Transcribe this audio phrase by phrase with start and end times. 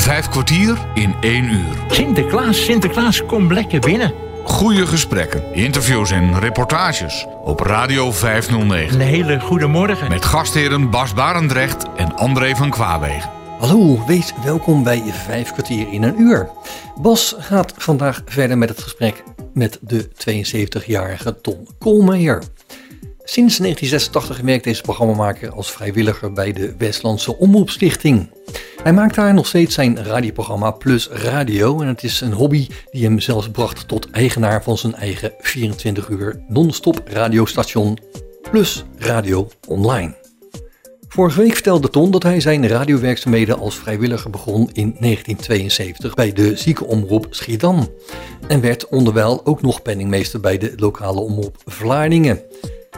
[0.00, 1.76] Vijf kwartier in één uur.
[1.88, 4.14] Sinterklaas, Sinterklaas, kom lekker binnen.
[4.44, 9.00] Goede gesprekken, interviews en reportages op Radio 509.
[9.00, 10.08] Een hele goede morgen.
[10.08, 13.30] Met gastheren Bas Barendrecht en André van Kwaabegen.
[13.58, 16.48] Hallo, wees welkom bij Vijf kwartier in een uur.
[17.00, 19.22] Bas gaat vandaag verder met het gesprek
[19.54, 22.42] met de 72-jarige Ton Koolmeijer.
[23.30, 28.30] Sinds 1986 werkt deze programmamaker als vrijwilliger bij de Westlandse Omroepstichting.
[28.82, 33.04] Hij maakt daar nog steeds zijn radioprogramma Plus Radio en het is een hobby die
[33.04, 37.98] hem zelfs bracht tot eigenaar van zijn eigen 24 uur non-stop radiostation
[38.50, 40.16] Plus Radio Online.
[41.08, 46.56] Vorige week vertelde Ton dat hij zijn radiowerkzaamheden als vrijwilliger begon in 1972 bij de
[46.56, 47.88] ziekenomroep Schiedam.
[48.48, 52.42] En werd onderwijl ook nog penningmeester bij de lokale omroep Vlaardingen.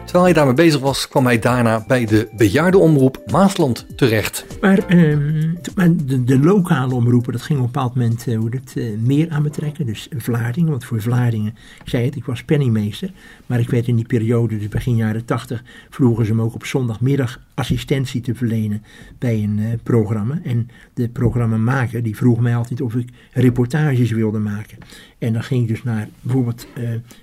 [0.05, 4.47] Terwijl hij daarmee bezig was, kwam hij daarna bij de bejaardenomroep Maasland terecht.
[4.61, 8.51] Maar, ehm, maar de, de, lokale omroepen, dat ging op een bepaald moment uh, hoe
[8.51, 9.87] dat, uh, meer aan betrekken.
[9.87, 13.11] Dus Vlaardingen, want voor Vlaardingen, ik zei het, ik was penningmeester.
[13.47, 16.65] Maar ik werd in die periode, dus begin jaren tachtig, vroegen ze me ook op
[16.65, 18.83] zondagmiddag assistentie te verlenen
[19.19, 20.41] bij een uh, programma.
[20.45, 24.79] En de programmamaker, die vroeg mij altijd of ik reportages wilde maken.
[25.19, 26.67] En dan ging ik dus naar bijvoorbeeld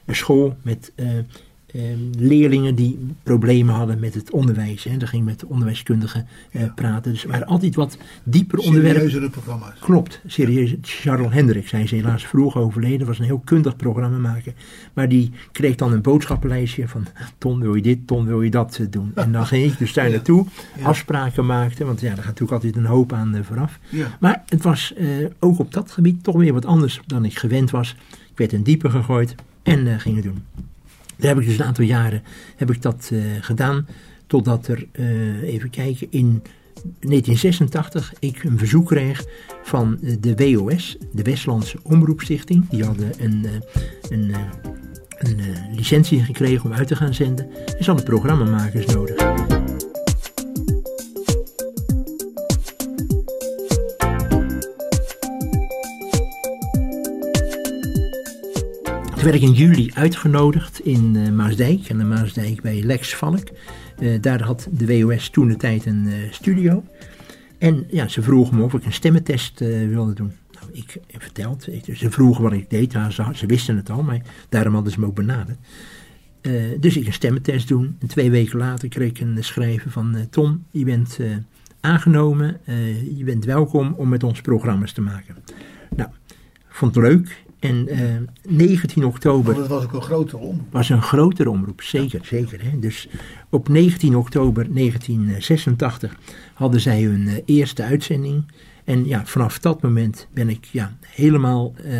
[0.05, 0.91] een school met
[2.17, 4.83] leerlingen die problemen hadden met het onderwijs.
[4.83, 4.97] Hè.
[4.97, 6.71] Daar ging met de onderwijskundigen ja.
[6.75, 7.11] praten.
[7.11, 8.93] Dus er waren altijd wat dieper onderwerpen.
[8.93, 9.79] Serieuzere programma's.
[9.79, 10.75] Klopt, serieus.
[10.81, 14.53] Charles Hendricks, hij is helaas vroeg overleden, was een heel kundig programmamaker.
[14.93, 17.05] Maar die kreeg dan een boodschappenlijstje van
[17.37, 19.11] Ton wil je dit, Ton wil je dat doen.
[19.15, 20.45] En dan ging ik dus daar naartoe,
[20.77, 20.85] ja.
[20.85, 23.79] afspraken maakte, want ja, daar gaat natuurlijk altijd een hoop aan uh, vooraf.
[24.19, 24.93] Maar het was
[25.39, 27.95] ook op dat gebied toch weer wat anders dan ik gewend was.
[28.11, 30.43] Ik werd in dieper gegooid en ging het doen.
[31.19, 32.23] Daar heb ik dus een aantal jaren
[32.55, 33.87] heb ik dat uh, gedaan.
[34.27, 36.43] Totdat er, uh, even kijken, in
[36.83, 39.25] 1986 ik een verzoek kreeg
[39.63, 42.69] van de WOS, de Westlandse Omroepstichting.
[42.69, 43.45] Die hadden een,
[44.09, 44.33] een,
[45.17, 45.41] een
[45.75, 47.49] licentie gekregen om uit te gaan zenden.
[47.51, 49.38] En ze hadden programmamakers nodig.
[59.19, 63.47] Toen werd ik in juli uitgenodigd in uh, Maasdijk, aan de Maasdijk bij Lex Valk.
[63.99, 66.83] Uh, daar had de WOS toen de tijd een uh, studio.
[67.57, 70.31] En ja, ze vroegen me of ik een stemmentest wilde doen.
[70.51, 74.73] Nou, ik verteld, ze vroegen wat ik deed, ze, ze, wisten het al, maar daarom
[74.73, 75.57] hadden ze me ook benaderd.
[76.79, 77.95] dus ik een stemmentest doen.
[77.99, 81.19] En twee weken later kreeg ik een schrijven van Tom, je bent
[81.79, 82.57] aangenomen,
[83.15, 85.35] je bent welkom om met ons programma's te maken.
[85.95, 86.09] Nou,
[86.67, 87.47] vond het leuk.
[87.59, 89.53] En uh, 19 oktober.
[89.53, 90.67] Want het was ook een grotere omroep.
[90.71, 92.27] Was een grotere omroep, zeker, ja.
[92.27, 92.63] zeker.
[92.63, 92.79] Hè?
[92.79, 93.07] Dus
[93.49, 96.15] op 19 oktober 1986
[96.53, 98.43] hadden zij hun uh, eerste uitzending.
[98.83, 101.93] En ja, vanaf dat moment ben ik ja, helemaal uh,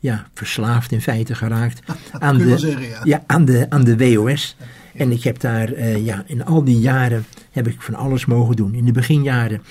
[0.00, 1.80] ja, verslaafd in feite geraakt
[2.12, 3.00] aan, de, zeggen, ja.
[3.04, 4.56] Ja, aan, de, aan de WOS.
[4.94, 8.74] En ik heb daar, ja, in al die jaren heb ik van alles mogen doen.
[8.74, 9.62] In de beginjaren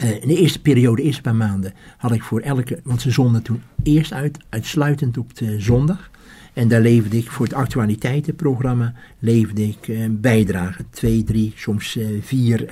[0.00, 3.42] in de eerste periode, de eerste paar maanden, had ik voor elke, want ze zonden
[3.42, 6.10] toen eerst uit, uitsluitend op de zondag.
[6.52, 10.86] En daar leverde ik voor het actualiteitenprogramma leverde ik uh, bijdragen.
[10.90, 12.68] Twee, drie, soms uh, vier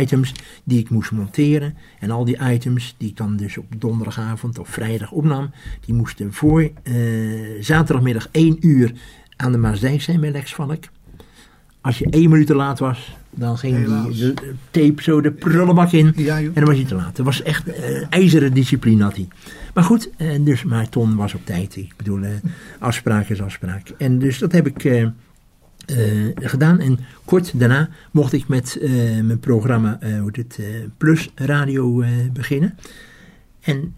[0.00, 0.32] items
[0.64, 1.74] die ik moest monteren.
[2.00, 5.50] En al die items die ik dan dus op donderdagavond of vrijdag opnam,
[5.86, 6.70] die moesten voor
[7.60, 8.92] zaterdagmiddag één uur
[9.36, 10.84] aan de Maasdijk zijn bij Lex Valk.
[11.84, 15.92] Als je één minuut te laat was, dan ging die de, tape zo de prullenbak
[15.92, 16.12] in.
[16.16, 17.16] Ja, en dan was hij te laat.
[17.16, 17.74] Het was echt uh,
[18.10, 19.28] ijzeren discipline had hij.
[19.74, 21.76] Maar goed, uh, dus, maar Ton was op tijd.
[21.76, 22.28] Ik bedoel, uh,
[22.78, 23.88] afspraak is afspraak.
[23.98, 25.10] En dus dat heb ik
[26.34, 26.80] gedaan.
[26.80, 28.78] En kort daarna mocht ik met
[29.22, 30.60] mijn programma hoe het,
[30.96, 32.74] Plus Radio beginnen.
[33.64, 33.94] En,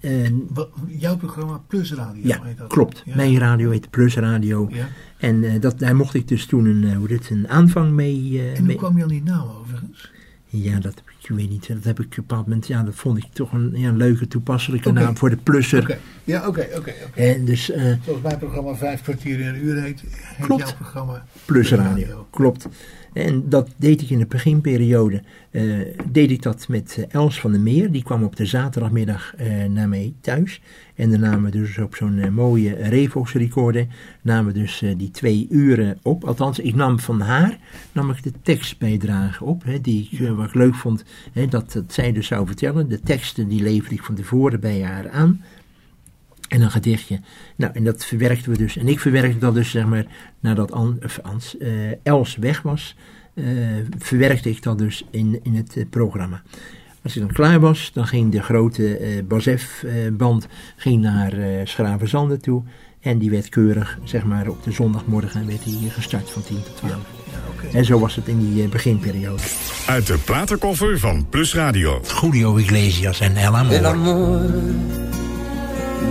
[0.86, 2.68] Jouw programma Plus Radio ja, heet dat?
[2.68, 3.02] klopt.
[3.04, 3.16] Ja.
[3.16, 4.68] Mijn radio heet Plus Radio.
[4.70, 4.88] Ja.
[5.18, 8.30] En uh, dat, daar mocht ik dus toen een, uh, hoe dit, een aanvang mee...
[8.30, 8.76] Uh, en hoe mee...
[8.76, 10.12] kwam je aan die naam overigens?
[10.46, 11.68] Ja, dat ik weet niet.
[11.68, 12.66] Dat heb ik op een bepaald moment...
[12.66, 15.02] Ja, dat vond ik toch een, ja, een leuke toepasselijke okay.
[15.02, 15.82] naam voor de plusser.
[15.82, 15.98] Okay.
[16.24, 16.92] Ja, oké, oké.
[17.14, 17.64] En dus...
[18.04, 20.62] Zoals mijn programma Vijf kwartier in een uur heet, heet klopt.
[20.62, 21.88] jouw programma Plus Radio.
[21.88, 22.26] Radio.
[22.30, 22.68] Klopt.
[23.16, 27.60] En dat deed ik in de beginperiode, uh, deed ik dat met Els van der
[27.60, 27.90] Meer.
[27.90, 30.60] Die kwam op de zaterdagmiddag uh, naar mij thuis.
[30.94, 33.86] En dan namen we dus op zo'n mooie Revox recorder,
[34.22, 36.24] namen we dus die twee uren op.
[36.24, 37.58] Althans, ik nam van haar,
[37.92, 41.92] nam ik de tekstbijdrage op, hè, die ik, wat ik leuk vond, hè, dat, dat
[41.92, 42.88] zij dus zou vertellen.
[42.88, 45.42] De teksten die leverde ik van tevoren bij haar aan.
[46.48, 47.20] En een gedichtje.
[47.56, 48.76] Nou, en dat verwerkten we dus.
[48.76, 50.06] En ik verwerkte dat dus, zeg maar,
[50.40, 51.70] nadat An, Ans, uh,
[52.02, 52.96] Els weg was,
[53.34, 53.46] uh,
[53.98, 56.42] verwerkte ik dat dus in, in het uh, programma.
[57.02, 60.46] Als hij dan klaar was, dan ging de grote eh Bazef-band
[60.76, 62.62] ging naar eh Schravenzande toe.
[63.00, 66.76] En die werd keurig, zeg maar, op de zondagmorgen werd die gestart van 10 tot
[66.76, 66.96] 12.
[67.72, 69.42] En zo was het in die eh, beginperiode.
[69.86, 72.00] Uit de platenkoffer van Plus Radio.
[72.20, 74.40] Julio Iglesias en El El Amor.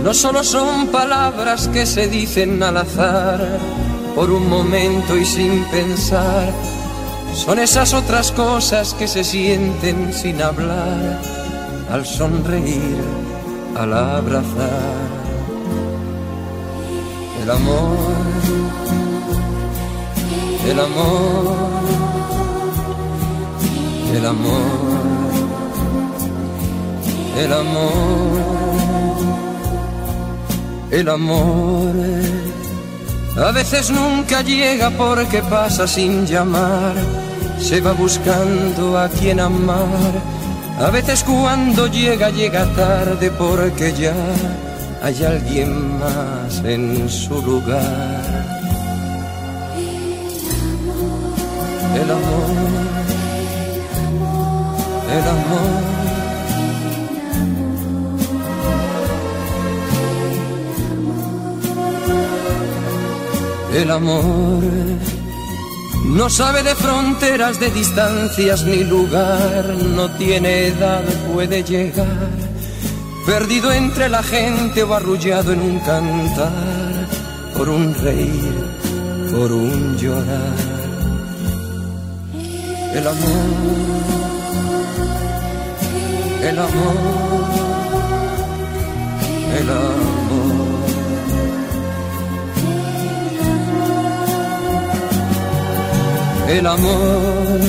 [0.02, 3.58] No solo son palabras que se dicen al azar,
[4.14, 6.52] por un momento y sin pensar.
[7.34, 11.20] Son esas otras cosas que se sienten sin hablar,
[11.90, 13.02] al sonreír,
[13.76, 15.06] al abrazar.
[17.42, 17.96] El amor,
[20.66, 21.56] el amor,
[24.14, 25.06] el amor
[27.38, 28.85] el amor,
[30.90, 31.94] el amor.
[33.36, 36.94] A veces nunca llega porque pasa sin llamar,
[37.60, 40.12] se va buscando a quien amar.
[40.78, 44.14] A veces cuando llega, llega tarde porque ya
[45.02, 48.56] hay alguien más en su lugar.
[51.94, 52.50] El amor,
[55.12, 55.26] el amor.
[55.26, 56.05] El amor
[66.04, 71.02] no sabe de fronteras, de distancias ni lugar, no tiene edad,
[71.32, 72.06] puede llegar,
[73.26, 77.06] perdido entre la gente o arrullado en un cantar,
[77.54, 78.54] por un reír,
[79.30, 80.56] por un llorar.
[82.94, 83.46] El amor,
[86.42, 86.96] el amor,
[89.60, 90.35] el amor.
[96.48, 97.60] El amor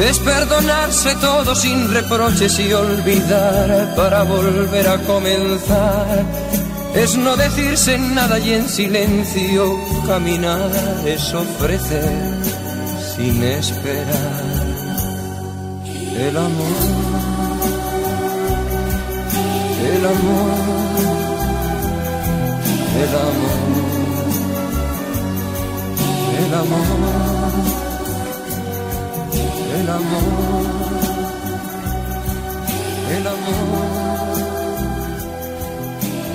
[0.00, 6.24] es perdonarse todo sin reproches y olvidar para volver a comenzar.
[6.94, 10.70] Es no decirse nada y en silencio caminar.
[11.04, 12.42] Es ofrecer
[13.16, 14.64] sin esperar.
[16.16, 16.52] El amor,
[19.94, 20.54] el amor,
[23.02, 23.93] el amor,
[26.44, 26.84] el amor
[29.78, 30.22] el amor,
[33.10, 34.36] el amor,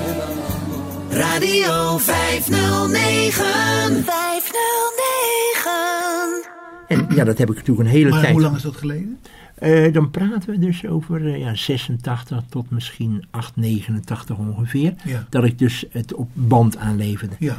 [0.01, 1.11] el amor.
[1.11, 4.03] Radio 509.
[4.03, 6.47] 509.
[6.87, 8.31] En ja, dat heb ik natuurlijk een hele Maar tijd.
[8.31, 9.19] hoe lang is dat geleden?
[9.55, 14.93] Eh, dan praten we dus over eh, ja, 86 tot misschien 8, 89 ongeveer.
[15.03, 15.25] Ja.
[15.29, 17.35] Dat ik dus het op band aanleverde.
[17.39, 17.57] Ja.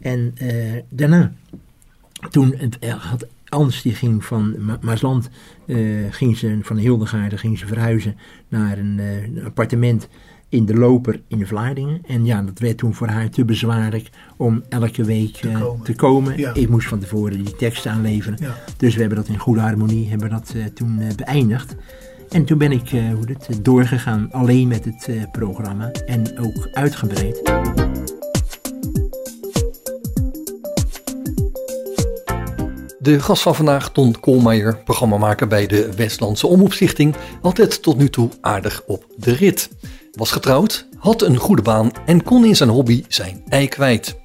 [0.00, 1.32] En eh, daarna,
[2.30, 5.30] toen het, had Ans die ging van Ma- Maasland,
[5.66, 5.76] eh,
[6.10, 8.16] ging ze van Hildegaarde ging ze verhuizen
[8.48, 10.08] naar een, eh, een appartement
[10.48, 12.00] in de Loper in Vlaardingen.
[12.06, 15.84] En ja, dat werd toen voor haar te bezwaarlijk om elke week Te eh, komen.
[15.84, 16.38] te komen.
[16.38, 16.54] Ja.
[16.54, 18.38] Ik moest van tevoren die teksten aanleveren.
[18.40, 18.54] Ja.
[18.76, 21.76] Dus we hebben dat in goede harmonie hebben dat, toen beëindigd.
[22.30, 27.42] En toen ben ik hoe dit, doorgegaan alleen met het programma en ook uitgebreid.
[33.02, 38.30] De gast van vandaag, Ton Koolmeijer, programmamaker bij de Westlandse Omroepstichting, altijd tot nu toe
[38.40, 39.70] aardig op de rit.
[40.12, 44.20] Was getrouwd, had een goede baan en kon in zijn hobby zijn ei kwijt.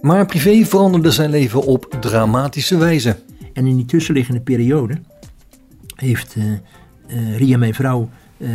[0.00, 3.16] Maar privé veranderde zijn leven op dramatische wijze.
[3.52, 5.00] En in die tussenliggende periode
[5.94, 6.52] heeft eh,
[7.06, 8.48] eh, Ria, mijn vrouw, eh,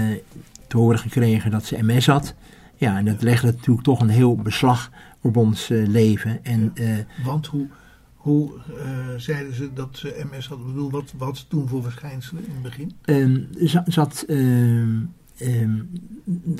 [0.67, 2.33] te horen gekregen dat ze MS had.
[2.75, 6.39] Ja, en dat legde natuurlijk toch een heel beslag op ons leven.
[6.43, 6.85] En eh,
[7.25, 7.67] Want hoe,
[8.19, 8.51] hoe
[8.83, 10.67] eh, zeiden ze dat ze MS hadden?
[10.67, 12.91] Ik bedoel, wat, wat toen voor verschijnselen in het begin?
[13.05, 14.97] ehm, za- zat ehm,
[15.37, 15.79] ehm,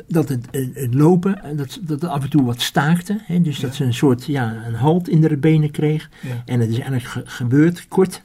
[0.08, 3.20] dat het, het lopen, eh, dat, dat het af en toe wat staakte.
[3.24, 6.10] Hè, dus dat ze een soort ja, een halt in de benen kreeg.
[6.22, 6.42] Ja.
[6.46, 8.22] En het is eigenlijk ge- gebeurd kort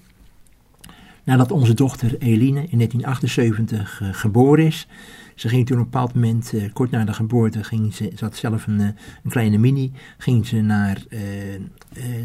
[1.24, 4.86] nadat onze dochter Eline in 1978 eh, geboren is.
[5.34, 8.24] Ze ging toen op een bepaald moment, eh, kort na de geboorte, ging ze, ze
[8.24, 8.86] had zelf een, eh,
[9.24, 11.02] een kleine mini, ging ze naar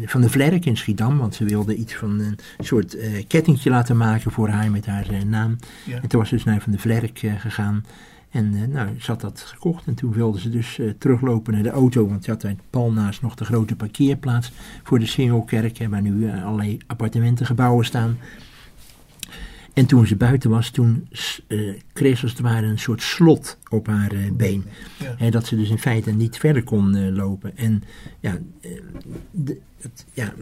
[0.04, 4.30] Van de Vlerk in Schiedam, want ze wilde iets van een soort kettingje laten maken
[4.30, 5.56] voor haar met haar naam.
[5.86, 6.00] Ja.
[6.02, 7.84] En toen was ze dus naar Van de Vlerk gegaan.
[8.30, 12.08] En nou, ze had dat gekocht en toen wilde ze dus teruglopen naar de auto,
[12.08, 14.52] want ze had daar pal naast nog de grote parkeerplaats
[14.82, 18.18] voor de Singelkerk, waar nu eh, allerlei appartementengebouwen staan.
[19.72, 21.08] En toen ze buiten was, toen
[21.46, 21.58] eh,
[21.92, 24.64] kreeg ze als het ware een soort slot op haar eh, been.
[25.18, 25.30] Ja.
[25.30, 27.56] Dat ze dus in feite niet verder kon eh, lopen.
[27.56, 27.82] En
[28.20, 28.38] ja,
[29.30, 30.34] de, het, ja,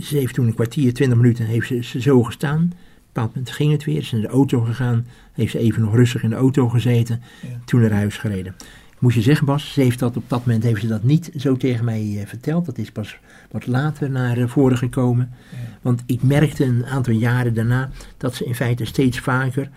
[0.00, 2.72] ze heeft toen een kwartier, twintig minuten heeft ze, ze zo gestaan.
[3.06, 6.22] bepaald moment ging het weer, is naar de auto gegaan, heeft ze even nog rustig
[6.22, 7.48] in de auto gezeten, Ja.
[7.64, 8.54] toen naar huis gereden.
[8.98, 11.56] Moet je zeggen Bas, ze heeft dat op dat moment heeft ze dat niet zo
[11.56, 12.66] tegen mij verteld.
[12.66, 13.18] Dat is pas
[13.52, 15.30] wat later naar eh, voren gekomen.
[15.50, 15.58] Ja.
[15.82, 19.70] Want ik merkte een aantal jaren daarna dat ze in feite steeds vaker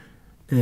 [0.46, 0.60] eh,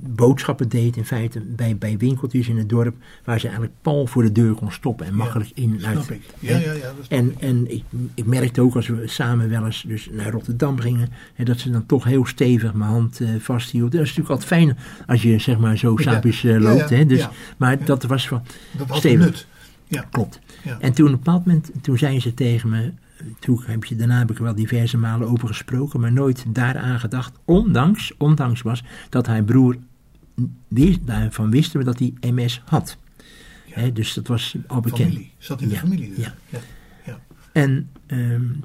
[0.00, 0.96] boodschappen deed.
[0.96, 4.54] In feite bij, bij winkeltjes in het dorp waar ze eigenlijk pal voor de deur
[4.54, 6.10] kon stoppen en makkelijk in en uit.
[6.10, 6.22] Ik.
[6.38, 6.92] Ja, ja, ja.
[7.08, 7.40] En, ik.
[7.40, 7.82] en ik,
[8.14, 11.70] ik merkte ook als we samen wel eens dus naar Rotterdam gingen, hè, dat ze
[11.70, 13.92] dan toch heel stevig mijn hand eh, vasthield.
[13.92, 16.88] Dat is natuurlijk altijd fijn als je zeg maar zo saapjes eh, loopt.
[16.88, 17.28] ja, Hè, dus.
[17.56, 18.42] Maar dat was van
[18.76, 19.46] Dat had stevig.
[19.84, 20.06] Ja.
[20.10, 20.40] Klopt.
[20.64, 20.80] Ja.
[20.80, 22.92] En toen op een bepaald moment, toen zei ze tegen me,
[23.38, 27.00] toen heb je, daarna heb ik er wel diverse malen over gesproken, maar nooit daaraan
[27.00, 29.76] gedacht, ondanks, ondanks was dat haar broer
[30.68, 32.96] wist, daarvan wisten we dat hij MS had.
[33.92, 35.08] Dus dat was al bekend.
[35.08, 35.32] Familie.
[35.38, 36.24] Zat in de Ja, familie dus.
[36.24, 36.34] ja.
[37.04, 37.18] Ja.
[37.52, 38.60] En ehm, toen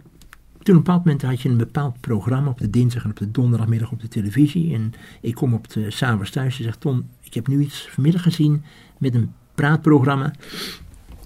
[0.60, 3.32] op een bepaald moment had je een bepaald programma op de dinsdag en op de
[3.32, 4.74] donderdagmiddag op de televisie.
[4.74, 8.22] En ik kom op de s'avonds thuis en zeg Ton, ik heb nu iets vanmiddag
[8.22, 8.64] gezien
[8.98, 10.34] met een praatprogramma.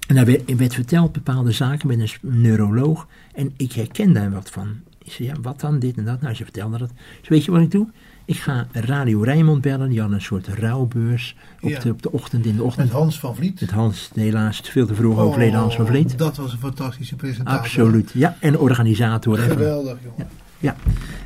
[0.08, 3.08] En daar werd, werd verteld bepaalde zaken met een neuroloog.
[3.34, 4.68] En ik herken daar wat van.
[5.04, 6.22] Ik zei, ja, wat dan, dit en dat?
[6.22, 6.92] Nou, ze vertelde dat.
[7.20, 7.88] Dus weet je wat ik doe?
[8.26, 9.90] Ik ga Radio Rijnmond bellen.
[9.90, 11.80] Die hadden een soort rouwbeurs op, Ja.
[11.80, 12.86] de, op de ochtend in de ochtend.
[12.88, 13.62] Met Hans van Vliet.
[13.62, 16.12] Met Hans, helaas veel te vroeg overleden Hans van Vliet.
[16.12, 17.60] Oh, Dat was een fantastische presentatie.
[17.60, 18.38] Absoluut, ja.
[18.40, 19.38] En organisator.
[19.38, 20.18] Geweldig, jongen.
[20.18, 20.28] ja.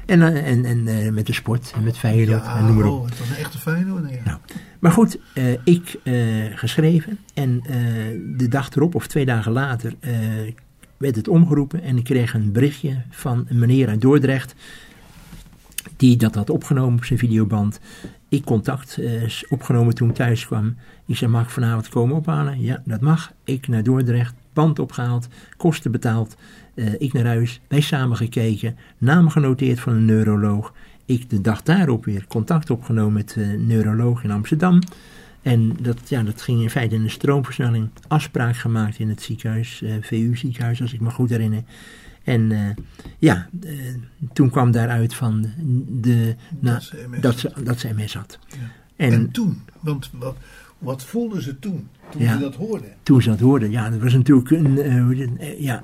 [0.05, 2.85] En, eh, en, en eh, met de sport, en met Feyenoord, Ja, en noem maar
[2.85, 2.99] op.
[2.99, 4.09] oh, het was een echte Feyenoord.
[4.09, 4.21] Ja.
[4.23, 4.37] Nou,
[4.79, 5.99] maar goed, eh, ik
[6.55, 7.61] geschreven en
[8.37, 9.95] de dag erop of twee dagen later
[10.97, 14.55] werd het omgeroepen en ik kreeg een berichtje van een meneer uit Dordrecht
[15.97, 17.79] die dat had opgenomen op zijn videoband.
[18.29, 18.99] Ik contact
[19.49, 20.75] opgenomen toen ik thuis kwam.
[21.05, 22.61] Ik zei, mag ik vanavond komen ophalen?
[22.61, 23.31] Ja, dat mag.
[23.43, 26.35] Ik naar Dordrecht, band opgehaald, kosten betaald.
[26.73, 30.73] Eh, ik naar huis, wij samen gekeken, naam genoteerd van een neuroloog.
[31.05, 34.79] Ik de dag daarop weer contact opgenomen met een neuroloog in Amsterdam.
[35.41, 37.89] En dat, ja, dat ging in feite in een stroomversnelling.
[38.07, 41.63] Afspraak gemaakt in het ziekenhuis, eh, VU-ziekenhuis, als ik me goed herinner.
[42.23, 42.59] En eh,
[43.19, 43.49] ja,
[44.33, 45.45] toen kwam daaruit van
[45.87, 48.39] de, na- Dat ze MS dat, ze, dat ze MS had.
[48.47, 48.55] Ja.
[48.95, 50.35] En, En, toen, want wat,
[50.77, 52.33] wat voelden ze toen, toen Ja.
[52.33, 52.89] ze dat hoorden?
[53.03, 55.81] toen ze dat hoorden, ja, dat was natuurlijk een, ja,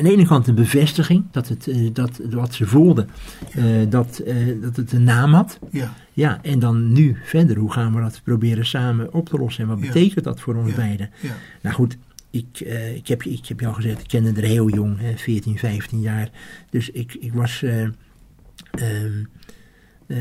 [0.00, 3.08] aan de ene kant een bevestiging dat, het, eh, dat wat ze voelden,
[3.52, 5.58] eh, dat, eh, dat het een naam had.
[5.70, 9.62] Ja, Ja, en dan nu verder, hoe gaan we dat proberen samen op te lossen
[9.62, 9.86] en wat Ja.
[9.86, 10.76] betekent dat voor ons Ja.
[10.76, 11.10] beiden?
[11.20, 11.34] ja.
[11.62, 11.96] Nou goed,
[12.30, 12.60] ik,
[12.94, 16.30] ik, heb, ik heb jou gezegd, ik kende er heel jong, hè, 14, 15 jaar.
[16.70, 17.62] Dus ik, ik was.
[17.62, 17.82] eh,
[18.70, 19.24] ehm,
[20.06, 20.16] eh,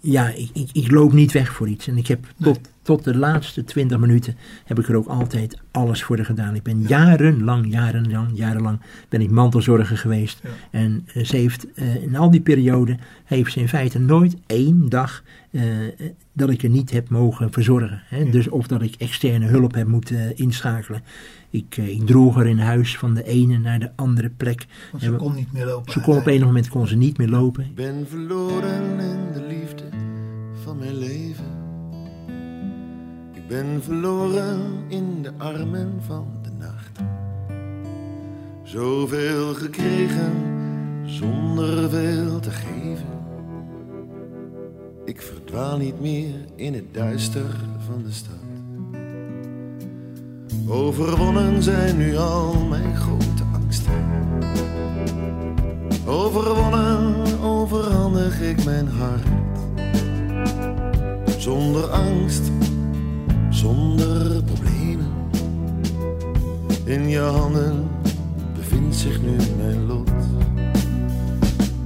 [0.00, 1.86] ja, ik, ik, ik loop niet weg voor iets.
[1.86, 6.02] En ik heb tot, tot de laatste 20 minuten heb ik er ook altijd alles
[6.02, 6.54] voor gedaan.
[6.54, 10.40] Ik ben jarenlang, jarenlang, jarenlang ben ik mantelzorger geweest.
[10.42, 10.50] Ja.
[10.70, 14.88] En eh, ze heeft eh, in al die periode heeft ze in feite nooit één
[14.88, 15.62] dag eh,
[16.32, 18.02] dat ik er niet heb mogen verzorgen.
[18.08, 18.18] Hè?
[18.18, 18.30] Ja.
[18.30, 21.02] Dus of dat ik externe hulp heb moeten inschakelen.
[21.54, 24.66] Ik, eh, ik droeg haar in huis van de ene naar de andere plek.
[24.90, 25.92] Want ze En we- kon niet meer lopen.
[25.92, 27.64] Ze kon op enig moment kon ze niet meer lopen.
[27.64, 29.82] Ik ben verloren in de liefde
[30.64, 31.44] van mijn leven.
[33.32, 36.98] Ik ben verloren in de armen van de nacht.
[38.62, 40.32] Zoveel gekregen
[41.04, 43.06] zonder veel te geven.
[45.04, 47.56] Ik verdwaal niet meer in het duister
[47.86, 48.42] van de stad.
[50.68, 53.92] Overwonnen zijn nu al mijn grote angsten.
[56.06, 59.26] Overwonnen overhandig ik mijn hart.
[61.38, 62.50] Zonder angst,
[63.50, 65.12] zonder problemen.
[66.84, 67.88] In je handen
[68.56, 70.10] bevindt zich nu mijn lot.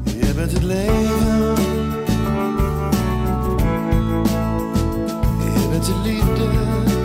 [0.04, 1.54] Je bent het leven.
[5.54, 6.97] Je bent de liefde.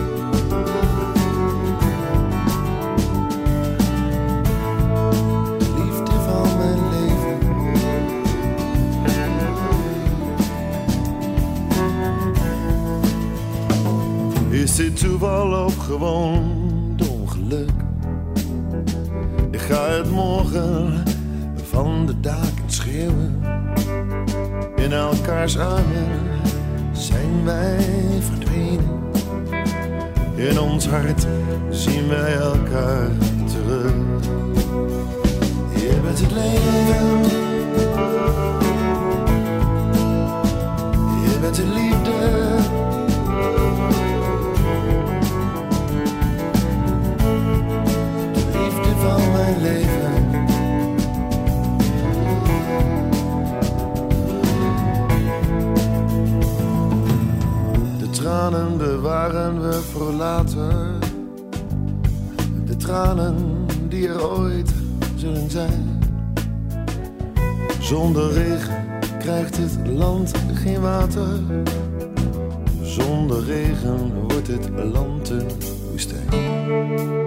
[14.76, 17.70] Dit toeval of gewoon ongeluk?
[19.50, 21.02] Ik ga het morgen
[21.70, 23.42] van de daken schreeuwen.
[24.76, 26.20] In elkaars armen
[26.92, 27.86] zijn wij
[28.20, 29.02] verdwenen.
[30.34, 31.26] In ons hart
[31.70, 33.10] zien wij elkaar
[33.46, 33.94] terug.
[35.74, 37.43] Je bent het leven.
[58.50, 60.74] Tranen bewaren we voor later.
[62.64, 64.72] De tranen die er ooit
[65.16, 66.00] zullen zijn.
[67.80, 68.86] Zonder regen
[69.18, 71.40] krijgt het land geen water.
[72.82, 75.46] Zonder regen wordt het land een
[75.90, 77.23] woestijn.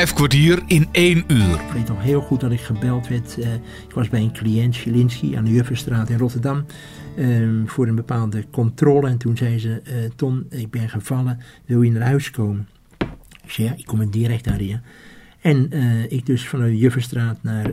[0.00, 1.60] Vijf kwartier in één uur.
[1.60, 3.38] Ik weet nog heel goed dat ik gebeld werd.
[3.38, 6.64] eh, ik was bij een cliënt, Jelinski, aan de Jufferstraat in Rotterdam.
[7.16, 9.08] ehm, voor een bepaalde controle.
[9.08, 11.38] En toen zei ze: eh, Ton, ik ben gevallen.
[11.66, 12.68] Wil je naar huis komen?
[13.44, 14.80] Ik zei: Ja, ik kom direct naar.
[15.40, 17.72] En eh, ik dus van de Jufferstraat naar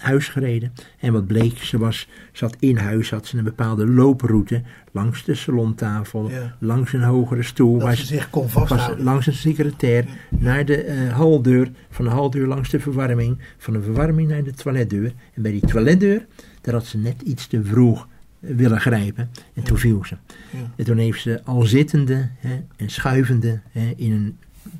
[0.00, 0.72] huis gereden.
[0.98, 4.62] En wat bleek, ze was, zat in huis, had ze een bepaalde looproute.
[4.92, 6.56] Langs de salontafel, Ja.
[6.58, 7.80] langs een hogere stoel.
[7.80, 9.04] Waar ze zich kon vasthouden.
[9.04, 13.82] langs een secretair naar de eh, haldeur, van de haldeur langs de verwarming, van de
[13.82, 15.12] verwarming naar de toiletdeur.
[15.34, 16.26] En bij die toiletdeur,
[16.60, 18.08] daar had ze net iets te vroeg
[18.40, 20.16] eh, willen grijpen en toen viel ze.
[20.52, 20.58] Ja.
[20.76, 24.36] En toen heeft ze al zittende hè, en schuivende hè, in een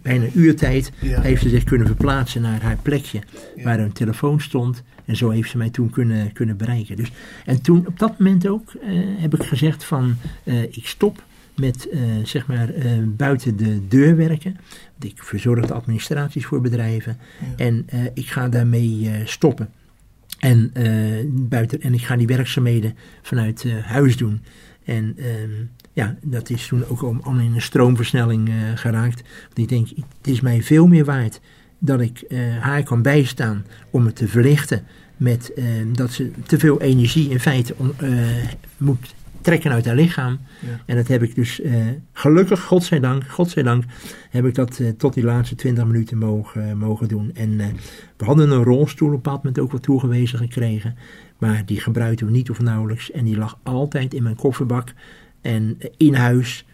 [0.06, 1.20] bijna een uurtijd Ja.
[1.20, 3.20] heeft ze zich kunnen verplaatsen naar haar plekje
[3.56, 3.62] Ja.
[3.62, 4.82] waar een telefoon stond.
[5.04, 6.96] En zo heeft ze mij toen kunnen, kunnen bereiken.
[6.96, 7.12] Dus,
[7.44, 11.22] en toen op dat moment ook eh, heb ik gezegd van eh, ik stop
[11.56, 12.70] met eh, zeg maar
[13.06, 14.56] buiten de deur werken.
[14.98, 17.18] Want ik verzorg de administraties voor bedrijven.
[17.40, 17.64] Ja.
[17.64, 19.68] En ik ga daarmee stoppen.
[20.38, 20.72] En,
[21.30, 24.40] buiten, en ik ga die werkzaamheden vanuit huis doen.
[24.84, 25.50] En ehm,
[25.96, 29.22] ja, dat is toen ook al in een stroomversnelling eh, geraakt.
[29.44, 31.40] Want ik denk, het is mij veel meer waard
[31.78, 34.84] dat ik eh, haar kan bijstaan om het te verlichten.
[35.16, 37.94] Met eh, dat ze te veel energie in feite on-
[38.76, 40.38] moet trekken uit haar lichaam.
[40.60, 40.80] Ja.
[40.86, 41.60] En dat heb ik dus
[42.12, 43.84] gelukkig, godzijdank, godzijdank,
[44.30, 47.30] heb ik dat tot die laatste 20 minuten mogen, mogen doen.
[47.34, 47.56] En
[48.16, 50.96] we hadden een rolstoel op een bepaald moment ook wat toegewezen gekregen.
[51.38, 53.10] Maar die gebruikten we niet of nauwelijks.
[53.10, 54.94] En die lag altijd in mijn kofferbak.
[55.46, 56.64] En in huis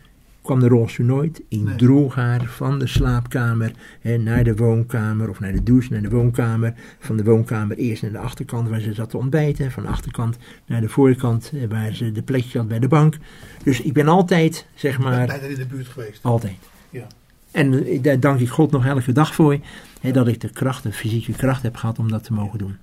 [0.42, 1.40] kwam de rolstoel nooit.
[1.48, 1.76] Ik Nee.
[1.76, 6.08] droeg haar van de slaapkamer hè, naar de woonkamer of naar de douche, naar de
[6.08, 6.74] woonkamer.
[6.98, 9.70] Van de woonkamer eerst naar de achterkant waar ze zat te ontbijten.
[9.70, 13.16] Van de achterkant naar de voorkant waar ze de plekje had bij de bank.
[13.64, 16.18] Dus ik ben altijd, zeg maar, Bijna in de buurt geweest.
[16.22, 16.56] altijd.
[16.90, 17.06] Ja.
[17.50, 19.58] En eh, daar dank ik God nog elke dag voor.
[20.00, 22.76] Hè, dat ik de kracht, de fysieke kracht heb gehad om dat te mogen doen.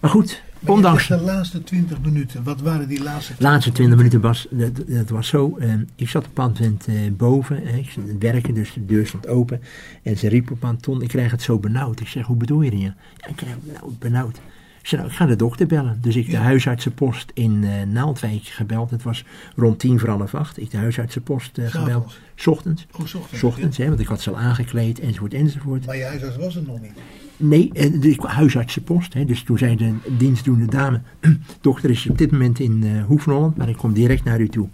[0.00, 2.42] Maar goed, Maar ondanks de laatste 20 minuten.
[2.42, 5.56] Wat waren die laatste laatste 20 minuten was, dat, dat was zo.
[5.60, 7.64] eh, ik zat op een eh, boven.
[7.64, 9.60] eh, ik zat aan het werken, dus de deur stond open.
[10.02, 12.00] En ze riep op aan ton, ik krijg het zo benauwd.
[12.00, 12.80] Ik zeg, hoe bedoel je dat?
[12.80, 12.94] Ja,
[13.28, 14.40] ik krijg het benauwd, benauwd.
[14.80, 15.98] Ik zei, nou, ik ga de dokter bellen.
[16.00, 18.90] Dus ik de huisartsenpost in eh, Naaldwijk gebeld.
[18.90, 19.24] Het was
[19.56, 20.60] rond tien voor half acht.
[20.60, 22.18] Ik de huisartsenpost eh, gebeld.
[22.34, 22.86] S ochtends.
[22.92, 23.38] Oh, 's ochtends.
[23.38, 25.86] S ochtends, hè, want ik had ze al aangekleed, enzovoort, enzovoort.
[25.86, 26.92] Maar je huisarts was er nog niet.
[27.38, 29.14] Nee, de huisartsenpost.
[29.14, 31.00] Hè, dus toen zei de dienstdoende dame,
[31.60, 34.68] dokter is op dit moment in Holland, maar ik kom direct naar u toe.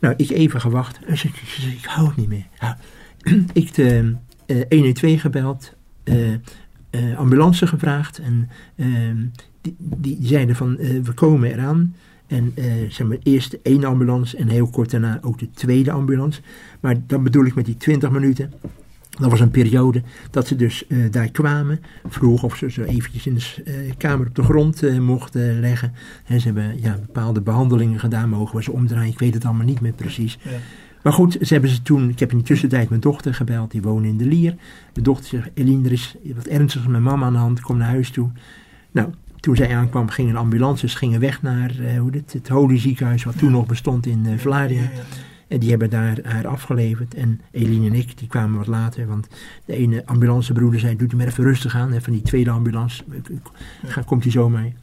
[0.00, 0.98] Nou, ik even gewacht.
[1.76, 2.46] Ik hou het niet meer.
[3.52, 4.14] Ik de
[4.46, 5.74] eh 112 gebeld,
[7.16, 9.26] ambulance gevraagd en ehm,
[9.60, 11.94] die, die zeiden van, we komen eraan.
[12.26, 12.54] En
[12.88, 16.40] zeg maar, eerst ene ambulance en heel kort daarna ook de tweede ambulance.
[16.80, 18.52] Maar dan bedoel ik met die 20 minuten.
[19.18, 21.80] Dat was een periode dat ze dus eh, daar kwamen.
[22.08, 25.92] Vroeg of ze zo eventjes in de eh, kamer op de grond eh, mochten leggen.
[26.26, 28.28] En ze hebben ja, bepaalde behandelingen gedaan.
[28.28, 29.12] Mogen we ze omdraaien?
[29.12, 30.38] Ik weet het allemaal niet meer precies.
[30.42, 30.50] Ja.
[31.02, 33.82] Maar goed, ze hebben ze toen, ik heb in de tussentijd mijn dochter gebeld, die
[33.82, 34.54] woonde in de Lier.
[34.92, 37.76] Mijn dochter zegt, Eline, er is wat ernstigs met mijn mama aan de hand, kom
[37.76, 38.30] naar huis toe.
[38.90, 39.08] Nou,
[39.40, 43.50] toen zij aankwam, gingen ambulances gingen weg naar hoe dit, het Holy Ziekenhuis, wat toen
[43.50, 44.90] nog bestond in Vlaardingen.
[45.48, 47.14] En die hebben daar haar afgeleverd.
[47.14, 49.06] En Eline en ik, die kwamen wat later.
[49.06, 49.28] Want
[49.64, 51.92] de ene ambulancebroeder zei, doe het maar even rustig aan.
[51.92, 53.02] Hè, van die tweede ambulance,
[53.86, 54.74] ga, komt hij zo mee.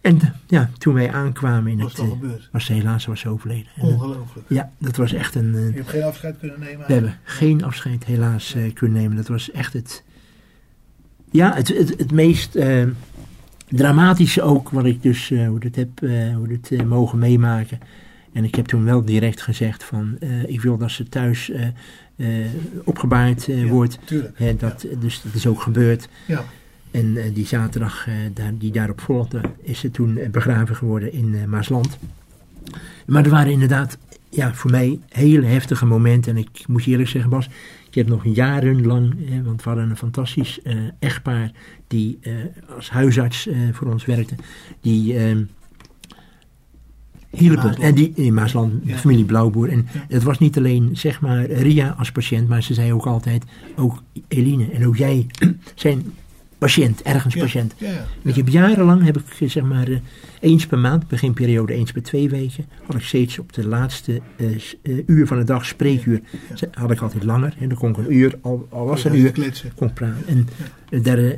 [0.00, 2.00] En ja, toen wij aankwamen in Was het...
[2.00, 2.48] eh, gebeurd?
[2.52, 3.66] was ze helaas was ze overleden.
[3.76, 4.46] En, Ongelooflijk.
[4.48, 5.54] ja, dat was echt een...
[5.54, 6.86] eh, Je hebt geen afscheid kunnen nemen?
[6.86, 9.16] we hebben geen afscheid helaas eh, kunnen nemen.
[9.16, 10.04] Dat was echt het...
[11.30, 12.84] Ja, het, het, het meest eh,
[13.68, 17.78] dramatische ook wat ik dus eh, hoe dit heb eh, hoe eh, mogen meemaken.
[18.38, 22.26] En ik heb toen wel direct gezegd van eh, ik wil dat ze thuis eh,
[22.84, 23.98] opgebaard Ja, wordt.
[24.34, 26.08] Hè, dat, Dus dat is ook gebeurd.
[26.26, 26.44] Ja.
[26.90, 31.98] En die zaterdag daar, die daarop volgde, is ze toen begraven geworden in Maasland.
[33.06, 33.98] Maar er waren inderdaad
[34.28, 36.36] ja, voor mij hele heftige momenten.
[36.36, 37.48] En ik moet je eerlijk zeggen, Bas,
[37.88, 41.50] ik heb nog jarenlang, want we hadden een fantastisch eh, echtpaar
[41.86, 42.32] die eh,
[42.76, 44.34] als huisarts eh, voor ons werkte.
[44.80, 45.36] Die eh,
[47.30, 47.74] hielpen.
[47.76, 48.96] En die in Maasland, Ja.
[48.96, 49.68] familie Blauwboer.
[49.68, 50.04] En Ja.
[50.08, 53.44] het was niet alleen zeg maar Ria als patiënt, maar ze zei ook altijd,
[53.76, 55.26] ook Eline en ook jij
[55.74, 56.02] zijn
[56.58, 57.40] patiënt, ergens Ja.
[57.40, 57.74] patiënt.
[58.22, 59.96] Ik heb jarenlang, heb ik zeg maar eh,
[60.40, 64.46] eens per maand, beginperiode eens per twee weken, had ik steeds op de laatste eh,
[64.82, 66.20] eh, uur van de dag, spreekuur,
[66.72, 67.54] had ik altijd langer.
[67.60, 69.72] En dan kon ik een uur, al, al was het een uur, kletsen.
[69.74, 70.26] kon ik praten.
[70.26, 70.48] En
[71.02, 71.34] daar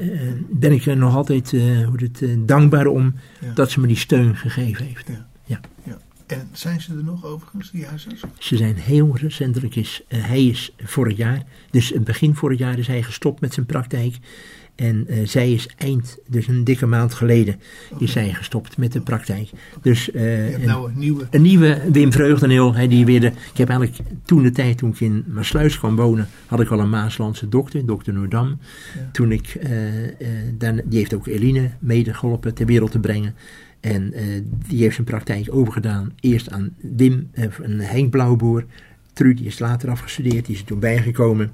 [0.50, 3.14] ben ik er nog altijd hoe het, dankbaar om
[3.54, 5.08] dat ze me die steun gegeven heeft.
[5.08, 5.28] Ja.
[5.50, 5.60] Ja.
[5.84, 5.98] Ja.
[6.26, 8.24] En zijn ze er nog overigens, die huisarts?
[8.38, 12.78] Ze zijn heel recentelijk, is, eh, hij is vorig jaar, dus het begin vorig jaar
[12.78, 14.16] is hij gestopt met zijn praktijk.
[14.74, 17.60] En eh, zij is eind, dus een dikke maand geleden,
[17.98, 19.50] is zij gestopt met de praktijk.
[19.82, 21.26] Dus Je hebt een, nou een nieuwe.
[21.30, 24.90] een nieuwe Wim Vreugdeneel, hè, die weer de, ik heb eigenlijk toen de tijd, toen
[24.90, 28.58] ik in Maasluis kwam wonen, had ik al een Maaslandse dokter, dokter Noordam.
[29.12, 29.58] Toen ik,
[30.58, 33.34] dan, die heeft ook Eline mede geholpen ter wereld te brengen.
[33.80, 34.24] En eh,
[34.68, 36.12] die heeft zijn praktijk overgedaan.
[36.20, 38.64] Eerst aan Wim, eh, en Henk Blauwboer.
[39.14, 41.52] Die is later afgestudeerd, die is er toen bijgekomen.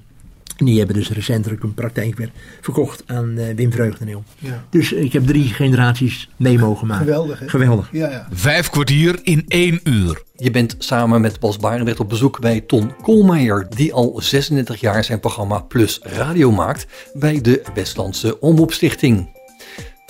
[0.57, 4.23] En die hebben dus recentelijk een praktijk weer verkocht aan eh, Wim Vreugdeneel.
[4.39, 4.65] Ja.
[4.69, 7.05] Dus ik heb drie generaties mee mogen maken.
[7.05, 7.49] Geweldig, hè?
[7.49, 7.89] Geweldig.
[7.91, 8.27] Ja, ja.
[8.31, 10.23] Vijf kwartier in één uur.
[10.35, 15.03] Je bent samen met Bas Barendrecht op bezoek bij Ton Koolmeijer, die al 36 jaar
[15.03, 19.36] zijn programma Plus Radio maakt bij de Westlandse Omroepstichting.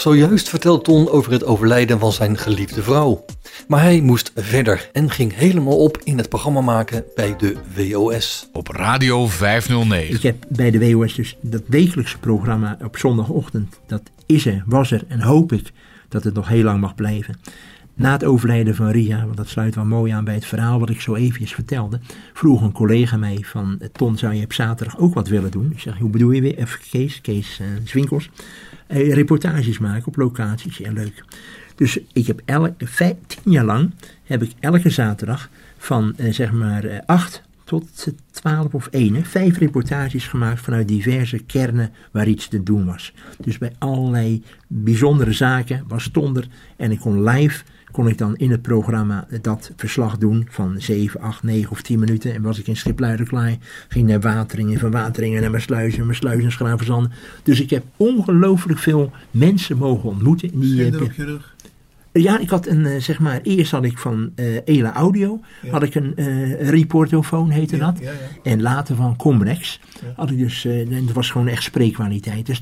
[0.01, 3.25] Zojuist vertelt Ton over het overlijden van zijn geliefde vrouw.
[3.67, 8.49] Maar hij moest verder en ging helemaal op in het programma maken bij de WOS.
[8.53, 10.15] Op Radio 509.
[10.15, 13.79] Ik heb bij de WOS dus dat wekelijkse programma op zondagochtend.
[13.87, 15.71] Dat is er, was er en hoop ik
[16.09, 17.39] dat het nog heel lang mag blijven.
[17.93, 20.89] Na het overlijden van Ria, want dat sluit wel mooi aan bij het verhaal wat
[20.89, 21.99] ik zo eventjes vertelde,
[22.33, 25.71] vroeg een collega mij van Ton, zou je op zaterdag ook wat willen doen?
[25.71, 26.57] Ik zeg, hoe bedoel je weer?
[26.57, 28.29] Even Kees, Kees eh, Zwinkels.
[28.87, 31.23] Eh, reportages maken op locaties, ja leuk.
[31.75, 33.91] Dus ik heb elke, vijf, tien jaar lang
[34.23, 39.23] heb ik elke zaterdag van eh, zeg maar eh, acht tot 12 of 1, hè,
[39.23, 43.13] vijf reportages gemaakt vanuit diverse kernen waar iets te doen was.
[43.39, 48.35] Dus bij allerlei bijzondere zaken was stond er en ik kon live, kon ik dan
[48.35, 52.33] in het programma dat verslag doen van 7, 8, 9 of 10 minuten.
[52.33, 56.51] En was ik in Schipluiderklaai, ging naar Wateringen, van Wateringen naar mijn sluizen, mijn sluizen
[56.51, 57.11] Schravenzanden.
[57.43, 60.51] Dus ik heb ongelooflijk veel mensen mogen ontmoeten.
[60.53, 61.55] in Die, eh, op je rug.
[62.11, 65.71] ja, ik had een, eh, zeg maar, eerst had ik van eh Ela Audio, Ja.
[65.71, 67.99] had ik een eh reportofoon heette Ja, dat.
[68.01, 68.11] ja.
[68.43, 69.79] En later van Comrex
[70.15, 72.55] had ik dus, en het was gewoon echt spreekkwaliteit, en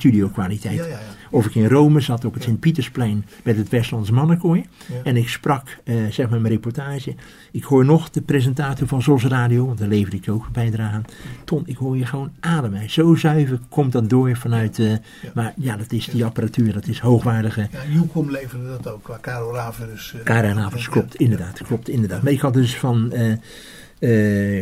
[0.75, 0.99] ja, ja.
[1.36, 4.65] Of ik in Rome zat op het Sint-Pietersplein met het Westlands Mannenkooi.
[4.88, 4.95] Ja.
[5.04, 7.15] En ik sprak, eh, zeg maar, mijn reportage.
[7.52, 11.06] Ik hoor nog de presentator van ZOS Radio, want daar leverde ik ook bijdrage aan.
[11.43, 12.89] Ton, ik hoor je gewoon ademen.
[12.89, 14.93] Zo zuiver komt dat door vanuit, eh,
[15.34, 19.17] maar ja, dat is die apparatuur, dat is hoogwaardige Ja, Newcom leverde dat ook, qua
[19.21, 19.88] Karel Raven.
[19.88, 22.21] Dus, eh, Kara en Havers, klopt, inderdaad, klopt, inderdaad.
[22.21, 23.13] Maar ik had dus van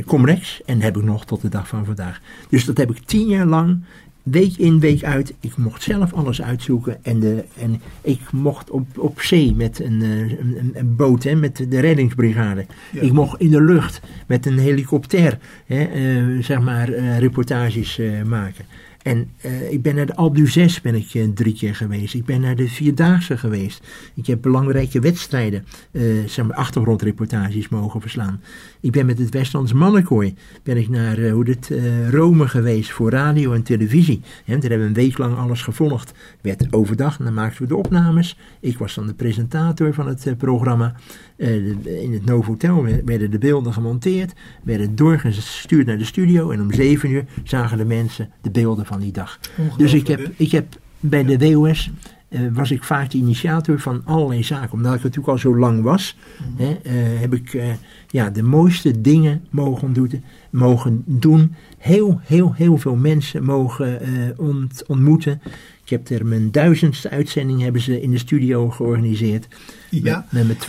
[0.06, 2.22] Comrex en heb ik nog tot de dag van vandaag.
[2.50, 3.84] Dus dat heb ik tien jaar lang,
[4.24, 5.34] week in, week uit.
[5.40, 10.02] Ik mocht zelf alles uitzoeken en, de, en ik mocht op, op zee met een,
[10.02, 12.66] eh, een, boot, hè, met de reddingsbrigade.
[12.92, 13.02] Ja.
[13.02, 18.66] Ik mocht in de lucht met een helikopter, hè, eh, zeg maar, eh, reportages maken.
[19.02, 19.30] En
[19.70, 22.14] ik ben naar de Alpe d'Huez ben ik drie keer geweest.
[22.14, 23.84] Ik ben naar de Vierdaagse geweest.
[24.14, 25.66] Ik heb belangrijke wedstrijden,
[26.26, 28.42] zeg maar achtergrondreportages mogen verslaan.
[28.84, 32.92] Ik ben met het Westlands Mannenkooi ben ik naar eh, hoe dit, eh, Rome geweest
[32.92, 34.22] voor radio en televisie.
[34.46, 36.14] Hè, daar hebben we een week lang alles gevolgd.
[36.42, 38.38] Werd overdag, en dan maakten we de opnames.
[38.60, 40.96] Ik was dan de presentator van het eh, programma.
[41.36, 46.52] De- in het Novotel werden de beelden gemonteerd, werden doorgestuurd naar de studio.
[46.52, 49.40] En om zeven uur zagen de mensen de beelden van die dag.
[49.78, 50.66] Dus ik heb, ik heb
[51.00, 51.92] bij de WOS
[52.54, 54.72] was ik vaak de initiator van allerlei zaken.
[54.74, 56.18] Omdat ik natuurlijk al zo lang was,
[56.56, 57.66] hè, eh, heb ik eh,
[58.10, 61.56] ja, de mooiste dingen mogen doen, mogen doen.
[61.78, 65.42] Heel, heel, heel veel mensen mogen eh, ont- ontmoeten.
[65.84, 69.48] Ik heb er mijn duizendste uitzending hebben ze in de studio georganiseerd.
[70.02, 70.26] Ja.
[70.30, 70.68] Met, met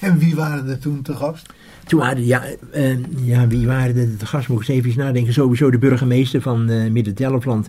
[0.00, 1.52] En, wie waren er toen te gast?
[1.86, 4.48] toen waren, ja, eh, ja, wie waren de, de gast?
[4.48, 5.32] Moet ik eens even nadenken.
[5.32, 7.68] Sowieso de burgemeester van eh Midden-Delfland.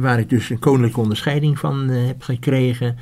[0.00, 2.96] Waar ik dus een koninklijke onderscheiding van eh, heb gekregen.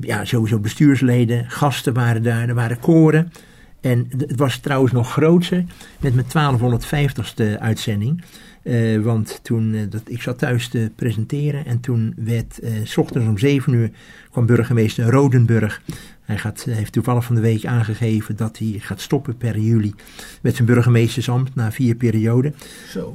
[0.00, 1.44] Ja, sowieso bestuursleden.
[1.48, 2.48] Gasten waren daar.
[2.48, 3.32] Er waren koren.
[3.80, 5.64] En het was trouwens nog groter
[6.00, 8.22] met mijn 1250ste uitzending.
[8.62, 12.96] Eh, want toen, eh, dat, ik zat thuis te presenteren en toen werd, eh, s
[12.96, 13.90] ochtends om 7 uur
[14.30, 15.82] kwam burgemeester Rodenburg.
[16.22, 19.94] Hij gaat, heeft toevallig van de week aangegeven dat hij gaat stoppen per juli
[20.42, 22.54] met zijn burgemeestersambt na vier perioden.
[22.88, 23.12] Zo.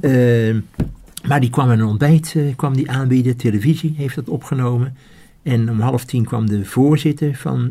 [1.28, 4.96] Maar die kwam een ontbijt kwam die aanbieden, televisie heeft dat opgenomen.
[5.42, 7.70] En om half tien kwam de voorzitter van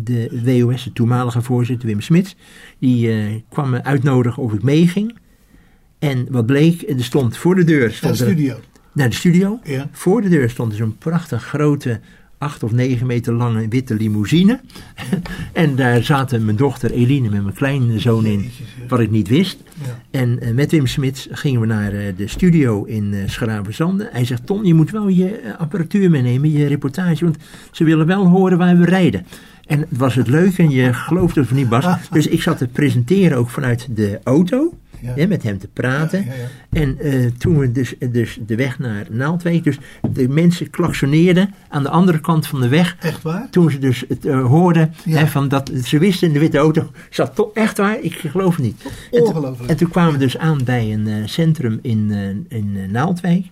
[0.00, 2.36] de WOS, de toenmalige voorzitter Wim Smits.
[2.78, 5.14] Die kwam me uitnodigen of ik meeging.
[5.98, 7.80] En wat bleek, er stond voor de deur...
[7.80, 8.56] Naar Stond de er- studio.
[8.92, 9.60] naar de studio.
[9.64, 9.88] Ja.
[9.92, 12.00] Voor de deur stond er zo'n prachtig grote,
[12.38, 14.60] acht of negen meter lange witte limousine.
[15.52, 18.50] en daar zaten mijn dochter Eline met mijn kleinzoon in,
[18.88, 19.58] wat ik niet wist.
[19.84, 20.02] Ja.
[20.20, 24.08] En eh, met Wim Smits gingen we naar eh, de studio in eh Schravenzande.
[24.12, 27.36] Hij zegt, Ton, je moet wel je apparatuur meenemen, je reportage, want
[27.72, 29.26] ze willen wel horen waar we rijden.
[29.66, 31.86] En het was het leuk en je gelooft het of niet, Bas.
[32.10, 34.74] Dus ik zat te presenteren ook vanuit de auto.
[35.00, 35.12] Ja.
[35.14, 36.24] Hè, met hem te praten.
[36.24, 36.38] Ja, ja,
[36.70, 36.80] ja.
[36.80, 39.78] En eh, toen we dus, dus de weg naar Naaldwijk, dus
[40.12, 42.96] de mensen klaksoneerden aan de andere kant van de weg.
[43.00, 43.50] Echt waar?
[43.50, 46.90] Toen ze dus het eh, hoorden, hè, van dat, ze wisten in de witte auto,
[47.10, 48.82] zat toch echt waar, ik geloof het niet.
[49.10, 49.70] Ongelooflijk.
[49.70, 52.10] En toen kwamen we dus aan bij een eh, centrum in,
[52.48, 53.46] in Naaldwijk.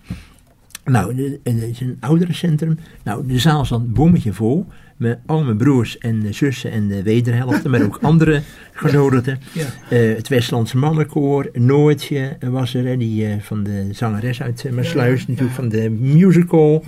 [0.85, 2.79] Nou, het is een ouderencentrum.
[3.03, 4.67] Nou, de zaal zat bommetje vol.
[4.97, 9.39] Met al mijn broers en zussen en de wederhelften, maar ook andere genodigden.
[9.53, 9.67] Ja.
[9.91, 15.21] Eh, het Westlands Mannenkoor, Noortje was er, hè, die, eh, van de zangeres uit Maasluis,
[15.21, 16.85] Ja, natuurlijk van de musical.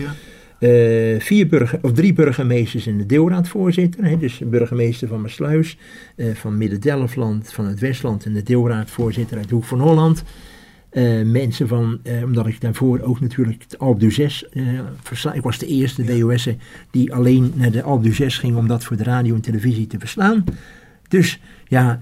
[0.59, 4.05] Eh, vier burger, of drie burgemeesters en de deelraadvoorzitter.
[4.05, 5.79] Hè, dus de burgemeester van Maasluis,
[6.16, 10.25] eh, van Midden-Delfland, van het Westland en de deelraadvoorzitter uit Hoek van Holland.
[10.97, 14.63] Eh, mensen van, eh, omdat ik daarvoor ook natuurlijk de Alpe d'Huez eh,
[15.03, 15.33] versla.
[15.33, 16.57] Ik was de eerste WOS'er
[16.91, 20.45] die alleen naar de d'Huez ging om dat voor de radio en televisie te verslaan.
[21.09, 22.01] Dus ja,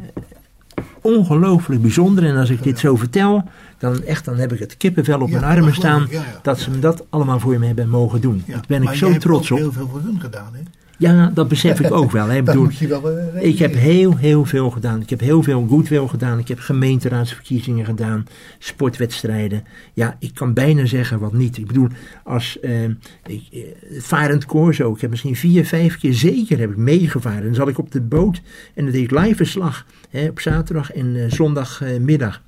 [1.01, 2.25] ongelooflijk bijzonder.
[2.25, 3.45] En als ik dit zo vertel,
[3.79, 6.03] dan echt, dan heb ik het kippenvel op Ja, mijn armen staan.
[6.03, 6.41] ik, ja, ja.
[6.43, 8.43] Dat ze me dat allemaal voor me hebben mogen doen.
[8.47, 9.59] Daar ben ik zo trots op.
[9.59, 10.61] heel veel voor hun gedaan, hè?
[10.99, 12.29] Ja, dat besef ik ook wel.
[12.29, 12.37] Hè.
[12.37, 15.01] Ik bedoel, wel eh, ik heb heel, heel veel gedaan.
[15.01, 16.39] Ik heb heel veel goodwill gedaan.
[16.39, 18.27] Ik heb gemeenteraadsverkiezingen gedaan.
[18.59, 19.65] Sportwedstrijden.
[19.93, 21.57] Ja, ik kan bijna zeggen wat niet.
[21.57, 21.89] Ik bedoel,
[22.25, 22.85] als eh,
[23.27, 24.95] ik, eh, het varend corso.
[24.95, 27.45] Ik heb misschien vier, vijf keer zeker heb ik meegevaren.
[27.45, 28.41] Dan zat ik op de boot
[28.75, 29.87] en dan deed ik live verslag.
[30.11, 32.43] Hè, op zaterdag en zondagmiddag.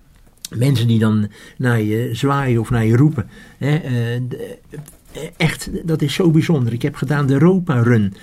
[0.56, 1.28] Mensen die dan
[1.58, 3.28] naar je zwaaien of naar je roepen.
[3.58, 3.80] Hè,
[5.36, 6.72] echt, dat is zo bijzonder.
[6.72, 8.14] Ik heb gedaan de Europa Run.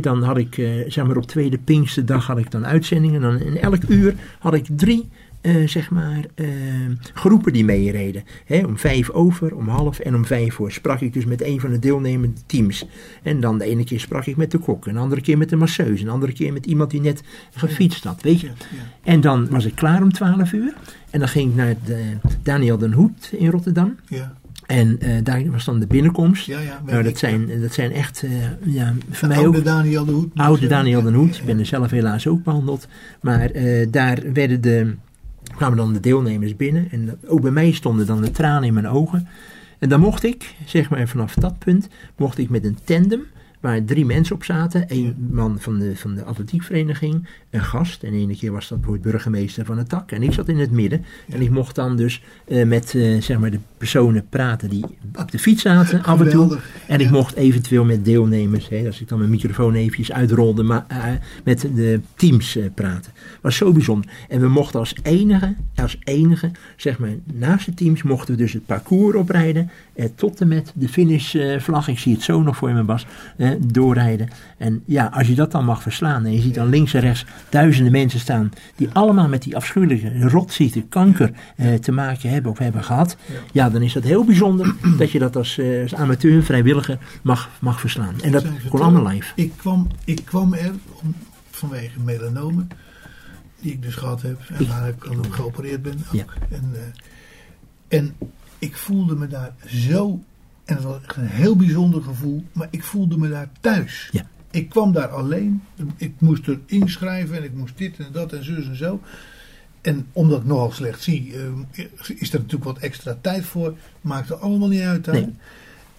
[0.00, 3.20] Dan had ik, eh, zeg maar op tweede Pinksterdag had ik dan uitzendingen.
[3.20, 5.08] Dan in elk uur had ik drie,
[5.40, 6.46] eh, zeg maar, eh,
[7.14, 8.24] groepen die meereden.
[8.66, 11.70] Om vijf over, om half en om vijf voor sprak ik dus met een van
[11.70, 12.86] de deelnemende teams.
[13.22, 15.56] En dan de ene keer sprak ik met de kok, een andere keer met de
[15.56, 17.22] masseuse, een andere keer met iemand die net
[17.54, 18.50] gefietst had, weet je.
[19.02, 20.74] En dan was ik klaar om twaalf uur.
[21.10, 22.02] En dan ging ik naar de
[22.42, 23.96] Daniel den Hoed in Rotterdam.
[24.08, 24.36] Ja.
[24.66, 26.46] En eh, daar was dan de binnenkomst.
[26.46, 29.58] Ja, ja, nou, dat, ik, zijn, dat zijn echt, eh, ja, voor De mij oude
[29.58, 29.64] ook...
[29.64, 30.30] Daniel de Hoed.
[30.34, 30.76] Oude zeggen.
[30.76, 31.36] Daniel Ja, Hoed.
[31.36, 32.88] Ik ben er zelf helaas ook behandeld.
[33.20, 34.94] Maar eh, daar werden de,
[35.56, 36.88] kwamen dan de deelnemers binnen.
[36.90, 39.28] En ook bij mij stonden dan de tranen in mijn ogen.
[39.78, 43.26] En dan mocht ik, zeg maar vanaf dat punt, mocht ik met een tandem
[43.66, 44.84] waar drie mensen op zaten.
[44.88, 48.02] Eén man van de, van de atletiekvereniging, een gast.
[48.02, 50.10] En ene keer was dat bijvoorbeeld burgemeester van het tak.
[50.10, 51.04] En ik zat in het midden.
[51.28, 55.30] En ik mocht dan dus eh, met eh, zeg maar de personen praten die op
[55.30, 56.58] de fiets zaten af en toe.
[56.86, 60.84] En ik mocht eventueel met deelnemers, hè, als ik dan mijn microfoon eventjes uitrolde, maar
[60.88, 61.04] eh,
[61.44, 63.12] met de teams praten.
[63.40, 64.10] Was zo bijzonder.
[64.28, 68.52] En we mochten als enige, als enige, zeg maar, naast de teams mochten we dus
[68.52, 69.70] het parcours oprijden.
[70.14, 73.06] Tot en met de finishvlag, ik zie het zo nog voor me Bas,
[73.60, 74.28] doorrijden.
[74.58, 77.24] En ja, als je dat dan mag verslaan en je ziet dan links en rechts
[77.48, 82.58] duizenden mensen staan die allemaal met die afschuwelijke rotziekte, kanker eh, te maken hebben of
[82.58, 83.16] hebben gehad.
[83.52, 87.50] Ja, dan is dat heel bijzonder dat je dat als, eh, als amateur, vrijwilliger mag,
[87.58, 88.20] mag verslaan.
[88.22, 89.32] En dat kon allemaal live.
[89.34, 91.14] Ik kwam, ik kwam er om,
[91.50, 92.66] vanwege melanome,
[93.60, 95.98] die ik dus gehad heb en waar ik ook geopereerd ben.
[96.06, 96.14] Ook.
[96.14, 96.24] Ja.
[96.50, 98.14] En, eh, en
[98.58, 100.20] ik voelde me daar zo,
[100.66, 104.08] en het was echt een heel bijzonder gevoel, maar ik voelde me daar thuis.
[104.12, 104.26] Ja.
[104.50, 105.62] Ik kwam daar alleen,
[105.96, 109.00] ik moest er inschrijven en ik moest dit en dat en zus en zo.
[109.80, 111.34] En omdat ik nogal slecht zie,
[111.72, 111.84] eh,
[112.16, 113.74] is er natuurlijk wat extra tijd voor.
[114.00, 115.06] Maakt er allemaal niet uit.
[115.06, 115.34] Nee.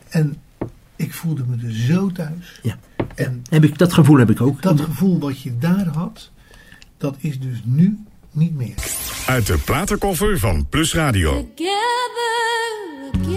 [0.10, 0.38] En
[0.95, 2.60] ik voelde me er zo thuis.
[2.63, 2.77] Ja.
[3.15, 4.62] En Heb ik, dat gevoel heb ik ook.
[4.62, 6.32] dat gevoel wat je daar had,
[6.97, 7.97] dat is dus nu
[8.32, 8.75] niet meer.
[9.27, 11.51] Uit de platenkoffer van Plus Radio.
[11.56, 13.37] Together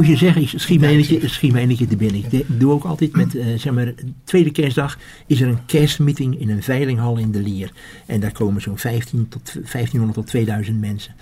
[0.00, 2.24] moet je zeggen, ik schiet me eentje, schiet me eentje te binnen.
[2.30, 3.92] Ik doe ook altijd met, eh, zeg maar,
[4.24, 7.72] tweede kerstdag is er een kerstmeeting in een veilinghal in de Lier.
[8.06, 11.14] En daar komen zo'n 15 tot, 1500 tot 2000 mensen.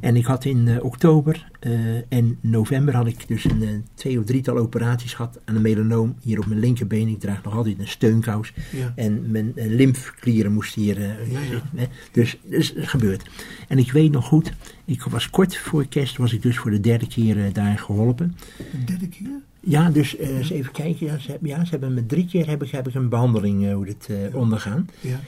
[0.00, 1.72] En ik had in eh, oktober eh,
[2.08, 6.16] en november had ik dus een eh, twee of drietal operaties gehad aan een melanoom
[6.22, 7.08] hier op mijn linkerbeen.
[7.08, 8.52] Ik draag nog altijd een steunkous.
[8.72, 8.92] Ja.
[8.96, 11.40] En mijn lymfklieren moesten hier ja.
[11.40, 11.70] zitten.
[11.74, 11.86] hè.
[12.12, 13.22] Dus dat is gebeurd.
[13.68, 14.52] En ik weet nog goed,
[14.84, 18.36] ik was kort voor kerst, was ik dus voor de derde keer daar geholpen.
[18.56, 19.28] De derde keer?
[19.60, 21.06] Ja, dus eens even kijken.
[21.06, 23.66] Ja, ze, hebben- ja, ze hebben me drie keer heb ik, heb ik een behandeling
[23.66, 24.88] eh, hoe dit, ondergaan.
[25.00, 25.20] Ja.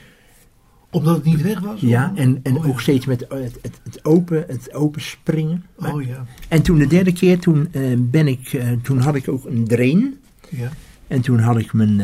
[0.91, 1.79] Omdat het niet weg was?
[1.81, 2.69] Ja, en, en Oh, ja.
[2.69, 5.63] ook steeds met eh, het, het, het, open, het open springen.
[5.79, 6.25] Maar- Oh ja.
[6.47, 9.67] En toen de derde keer, toen, eh, ben ik, eh, toen had ik ook een
[9.67, 10.17] drain.
[10.49, 10.69] Ja.
[11.07, 12.01] En toen had ik mijn...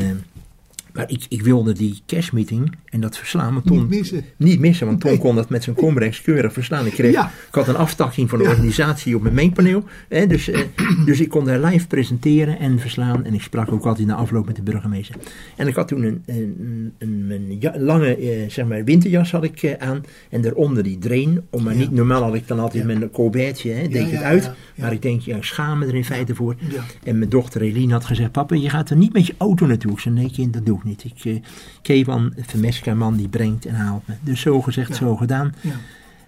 [0.95, 3.61] maar ik, ik wilde die kerstmeeting en dat verslaan.
[3.65, 4.23] Ton, Niet missen.
[4.37, 5.19] Niet missen, want Ton Nee.
[5.19, 6.85] kon dat met zijn Comrex keurig verslaan.
[6.85, 7.25] Ik, kreeg, Ja.
[7.47, 8.49] ik had een aftakking van de Ja.
[8.49, 9.83] organisatie op mijn mengpaneel.
[10.09, 10.59] Hè, dus, eh,
[11.05, 13.25] dus ik kon daar live presenteren en verslaan.
[13.25, 15.15] En ik sprak ook altijd na afloop met de burgemeester.
[15.55, 19.43] En ik had toen een, een, een, een ja- lange eh, zeg maar, winterjas had
[19.43, 20.03] ik, eh, aan.
[20.29, 21.41] En daaronder die drain.
[21.49, 24.51] Om maar niet, normaal had ik dan altijd mijn colbertje, hè, deed het uit.
[24.75, 26.55] Maar ik denk, ja, ik schaam me er in feite voor.
[27.03, 29.91] En mijn dochter Eline had gezegd: Papa, je gaat er niet met je auto naartoe.
[29.91, 31.03] Ik zei: Nee, kind, dat doe ik niet.
[31.03, 31.41] Ik, eh
[31.81, 34.13] Kevan, Vermeska man, die brengt en haalt me.
[34.21, 34.95] Dus zo gezegd, Ja.
[34.95, 35.53] zo gedaan.
[35.61, 35.71] Ja.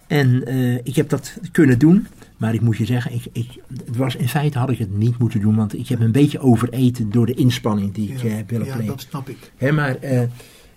[0.07, 2.07] En eh, ik heb dat kunnen doen.
[2.37, 3.47] Maar ik moet je zeggen, ik, ik,
[3.85, 5.55] het was, in feite had ik het niet moeten doen.
[5.55, 8.29] Want ik heb een beetje overeten door de inspanning die ik Ja.
[8.29, 8.91] eh, heb willen ja, plegen.
[8.91, 9.51] dat snap ik.
[9.57, 10.21] Hè, maar eh,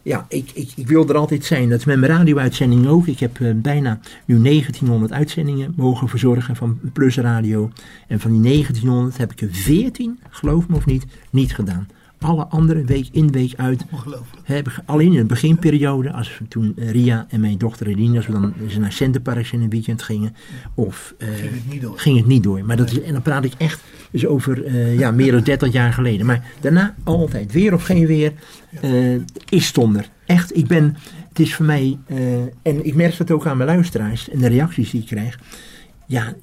[0.03, 1.69] ja, ik, ik, ik wil er altijd zijn.
[1.69, 3.07] Dat is met mijn radio-uitzending ook.
[3.07, 7.71] Ik heb eh, bijna nu 1900 uitzendingen mogen verzorgen van Plus Radio.
[8.09, 11.89] En van die 1900 heb ik er 14, geloof me of niet, niet gedaan.
[12.21, 14.83] Alle andere week in, week uit Ongelooflijk.
[14.87, 18.33] alleen in de beginperiode, als we toen eh, Ria en mijn dochter Eline, als we
[18.33, 20.35] dan eens naar Centerparks in een weekend gingen,
[20.75, 21.99] of eh, Ging het niet door.
[21.99, 22.65] ging het niet door.
[22.65, 25.73] Maar dat is, en dan praat ik echt dus over eh, ja, meer dan 30
[25.73, 26.27] jaar geleden.
[26.27, 28.33] Maar daarna altijd, weer of geen weer,
[29.49, 30.09] is stonder.
[30.27, 30.97] Echt, ik ben,
[31.29, 31.99] het is voor mij,
[32.63, 35.39] en ik merk dat ook aan mijn luisteraars en de reacties die ik krijg.
[36.07, 36.35] Ja,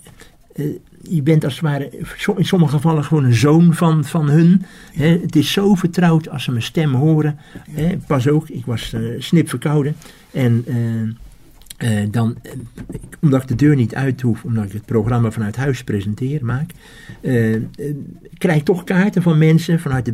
[1.09, 1.89] je bent als het ware
[2.35, 4.65] in sommige gevallen gewoon een zoon van, van hun.
[4.93, 7.39] Het is zo vertrouwd als ze mijn stem horen.
[7.71, 9.95] Hè, pas ook, ik was eh snip verkouden.
[10.31, 10.75] En eh,
[11.77, 12.51] eh, dan, eh,
[13.21, 16.71] omdat ik de deur niet uit hoef, omdat ik het programma vanuit huis presenteer, maak,
[17.21, 17.55] eh,
[18.37, 20.13] krijg ik toch kaarten van mensen vanuit de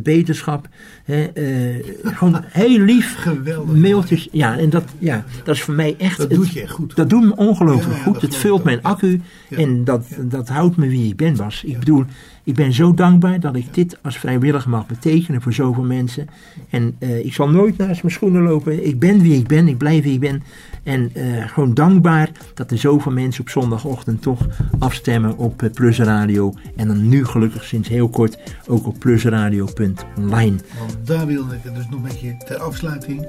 [1.34, 3.14] eh, gewoon heel lief.
[3.16, 3.76] Geweldig.
[3.76, 4.28] Mailtjes.
[4.32, 6.18] Ja, en dat, ja, dat is voor mij echt.
[6.18, 6.96] Dat het- doet je echt goed.
[6.96, 8.22] Dat doet me ongelooflijk Ja, ja, goed.
[8.22, 9.20] Het vult mijn accu.
[9.48, 9.56] Ja.
[9.56, 11.64] En dat, dat houdt me wie ik ben, Bas.
[11.64, 12.04] Ik bedoel,
[12.44, 16.28] ik ben zo dankbaar dat ik dit als vrijwilliger mag betekenen voor zoveel mensen.
[16.70, 18.86] En eh, ik zal nooit naast mijn schoenen lopen.
[18.86, 20.42] Ik ben wie ik ben, ik blijf wie ik ben.
[20.82, 24.46] En eh, gewoon dankbaar dat er zoveel mensen op zondagochtend toch
[24.78, 26.54] afstemmen op eh, Plus Radio.
[26.76, 30.56] En dan nu gelukkig sinds heel kort ook op plusradio.online.
[30.78, 33.26] Want daar wilde ik het dus nog met je ter afsluiting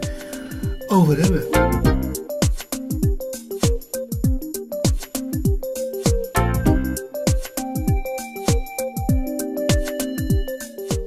[0.87, 1.94] over hebben.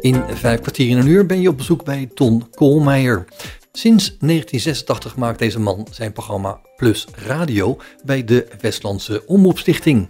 [0.01, 3.25] In vijf kwartier in een uur ben je op bezoek bij Ton Koolmeijer.
[3.73, 10.09] Sinds 1986 maakt deze man zijn programma Plus Radio bij de Westlandse Omroepstichting.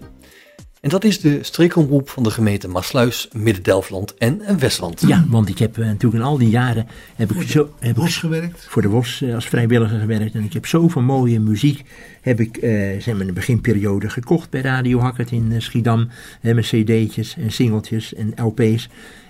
[0.81, 5.01] En dat is de streekomroep van de gemeente Maasluis, Midden-Delfland en Westland.
[5.07, 6.87] Ja, want ik heb eh, natuurlijk in al die jaren
[7.17, 8.67] heb ik zo, heb ik gewerkt.
[8.69, 10.35] voor de WOS eh, als vrijwilliger gewerkt.
[10.35, 11.85] En ik heb zoveel mooie muziek
[12.29, 12.71] heb ik eh,
[13.01, 16.09] zeg maar in de beginperiode gekocht bij Radio Hackert in eh, Schiedam.
[16.41, 18.89] Hè, met cd'tjes en singeltjes en LP's.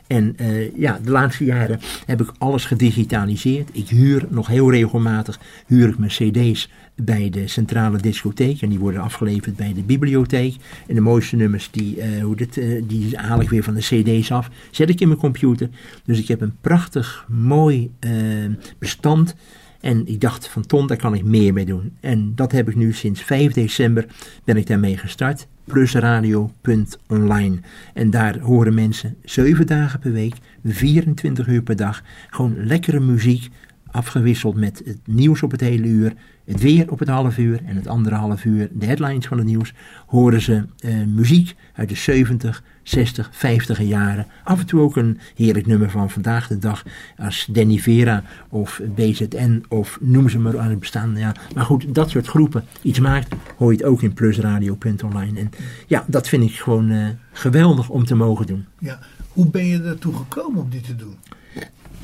[0.09, 3.69] En eh, ja, de laatste jaren heb ik alles gedigitaliseerd.
[3.73, 8.63] Ik huur nog heel regelmatig huur ik mijn cd's bij de centrale discotheek.
[8.63, 10.57] En die worden afgeleverd bij de bibliotheek.
[10.87, 13.81] En de mooiste nummers, die, eh, hoe dit, eh, die haal ik weer van de
[13.81, 14.51] cd's af.
[14.71, 15.69] Zet ik in mijn computer.
[16.05, 17.91] Dus ik heb een prachtig, mooi
[18.79, 19.35] bestand.
[19.81, 21.97] En ik dacht van Ton, daar kan ik meer mee doen.
[22.01, 24.07] En dat heb ik nu sinds 5 december
[24.45, 25.47] ben ik daarmee gestart.
[25.69, 27.59] Plusradio.online.
[27.95, 32.03] En daar horen mensen 7 dagen per week, 24 uur per dag.
[32.31, 33.49] Gewoon lekkere muziek.
[33.91, 36.13] Afgewisseld met het nieuws op het hele uur,
[36.45, 39.47] het weer op het half uur en het andere half uur, de headlines van het
[39.47, 39.73] nieuws,
[40.07, 44.27] horen ze eh, muziek uit de 70, 60, 50 jaren.
[44.45, 46.85] Af en toe ook een heerlijk nummer van vandaag de dag
[47.19, 51.17] als Danny Vera of BZN of noem ze maar aan het bestaan.
[51.17, 51.35] Ja.
[51.55, 55.41] Maar goed, dat soort groepen iets maakt, hoor je het ook in plusradio.online.
[55.41, 55.51] En
[55.87, 58.65] ja, dat vind ik gewoon eh, geweldig om te mogen doen.
[58.79, 58.99] Ja.
[59.29, 61.15] Hoe ben je ertoe gekomen om dit te doen?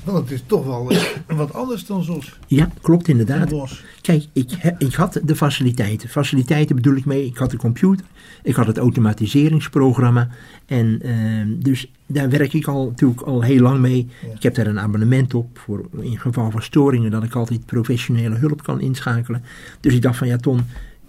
[0.12, 1.02] Want het is toch wel eh,
[1.36, 2.38] wat anders dan ZOS.
[2.46, 3.52] Ja, klopt inderdaad.
[4.00, 6.08] Kijk, ik, ik had de faciliteiten.
[6.08, 8.06] Faciliteiten bedoel ik mee, ik had de computer,
[8.42, 10.28] ik had het automatiseringsprogramma.
[10.66, 14.08] En ehm, dus daar werk ik al, natuurlijk al heel lang mee.
[14.34, 18.34] Ik heb daar een abonnement op voor in geval van storingen dat ik altijd professionele
[18.34, 19.42] hulp kan inschakelen.
[19.80, 20.60] Dus ik dacht van ja Ton,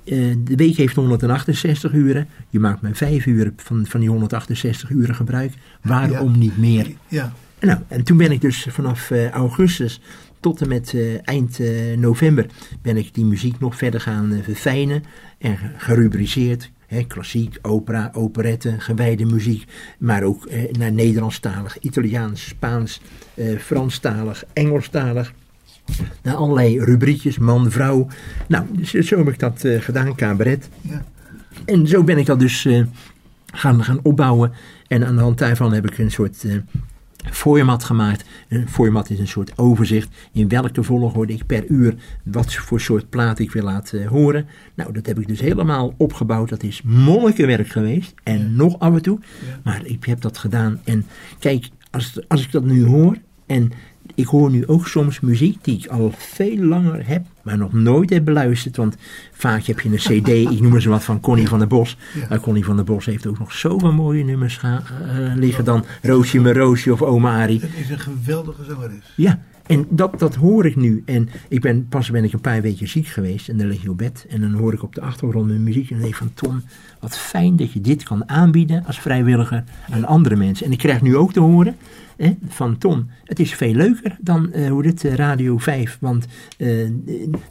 [0.04, 2.28] eh, de week heeft 168 uren.
[2.50, 5.54] Je maakt maar 5 uur van, van die 168 uren gebruik.
[5.82, 6.92] Waarom niet meer?
[7.08, 10.02] Ja, Nou, en toen ben ik dus vanaf eh, augustus
[10.40, 12.46] tot en met eh, eind eh, november
[12.82, 15.04] ben ik die muziek nog verder gaan verfijnen
[15.38, 16.72] en ge- gerubriceerd.
[16.88, 19.64] Hè, klassiek, opera, operette, gewijde muziek,
[20.00, 23.02] maar ook eh, naar Nederlandstalig, Italiaans, Spaans,
[23.34, 25.34] eh, Franstalig, Engelstalig.
[26.22, 28.08] Naar allerlei rubriekjes, man, vrouw.
[28.48, 30.70] Nou, dus zo heb ik dat eh, gedaan, cabaret.
[30.82, 31.06] ja.
[31.66, 32.68] En zo ben ik dat dus
[33.54, 34.52] gaan, gaan opbouwen.
[34.88, 36.46] En aan de hand daarvan heb ik een soort
[37.32, 38.26] format gemaakt.
[38.50, 43.10] Een format is een soort overzicht in welke volgorde ik per uur wat voor soort
[43.10, 44.48] plaat ik wil laten horen.
[44.76, 46.50] Nou, dat heb ik dus helemaal opgebouwd.
[46.50, 48.14] Dat is monnikenwerk geweest.
[48.24, 49.20] En nog af en toe.
[49.64, 50.82] Maar ik heb dat gedaan.
[50.84, 51.06] En
[51.40, 53.72] kijk, als, als ik dat nu hoor en
[54.16, 58.10] ik hoor nu ook soms muziek die ik al veel langer heb, maar nog nooit
[58.10, 58.78] heb beluisterd.
[58.78, 58.96] Want
[59.32, 61.98] vaak heb je een cd, ik noem zo wat van Connie van der Bos.
[62.30, 64.78] Maar Connie van der Bos heeft ook nog zoveel mooie nummers eh,
[65.36, 67.60] liggen dan Roosje mijn Roosje of Oma Arie.
[67.62, 69.14] Het is een geweldige zangeres.
[69.16, 71.04] Ja, en dat, dat hoor ik nu.
[71.06, 73.90] En ik ben, pas ben ik een paar weken ziek geweest en dan lig je
[73.90, 74.26] op bed.
[74.30, 76.64] En dan hoor ik op de achtergrond mijn muziek en dan denk ik van Tom,
[77.00, 80.66] wat fijn dat je dit kan aanbieden als vrijwilliger aan andere mensen.
[80.66, 81.76] En ik krijg nu ook te horen
[82.18, 85.98] hè, van Tom, het is veel leuker dan eh, hoe dit, eh, Radio 5.
[86.00, 86.26] Want
[86.58, 86.70] eh,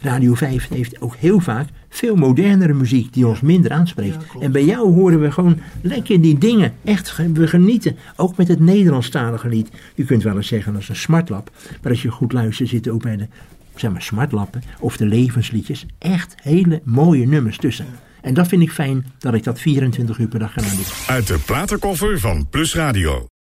[0.00, 4.24] Radio 5 heeft ook heel vaak veel modernere muziek die ons minder aanspreekt.
[4.40, 6.72] en bij jou horen we gewoon lekker die dingen.
[6.84, 7.96] Echt, we genieten.
[8.16, 9.68] Ook met het Nederlandstalige lied.
[9.94, 11.50] Je kunt wel eens zeggen dat is een smartlap.
[11.82, 13.26] Maar als je goed luistert zitten ook bij de
[13.74, 17.86] zeg maar, smartlappen of de levensliedjes echt hele mooie nummers tussen.
[18.20, 20.84] En dat vind ik fijn dat ik dat 24 uur per dag kan doen.
[21.06, 23.33] Uit de platenkoffer van Plus Radio.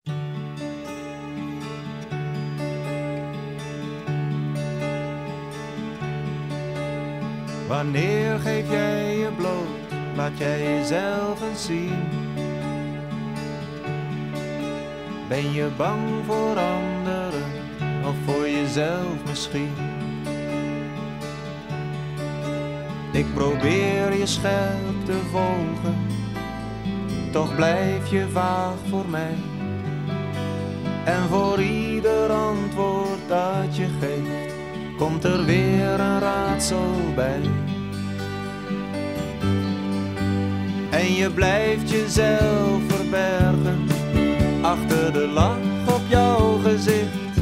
[7.72, 9.91] Wanneer geef jij je bloot?
[10.15, 12.03] Laat jij jezelf eens zien.
[15.28, 17.43] Ben je bang voor anderen
[18.05, 19.74] of voor jezelf misschien?
[23.11, 25.95] Ik probeer je scherp te volgen,
[27.32, 29.36] toch blijf je vaag voor mij.
[31.05, 34.51] En voor ieder antwoord dat je geeft,
[35.02, 37.41] komt er weer een raadsel bij.
[40.89, 43.88] En je blijft jezelf verbergen
[44.62, 47.36] achter de lach op jouw gezicht.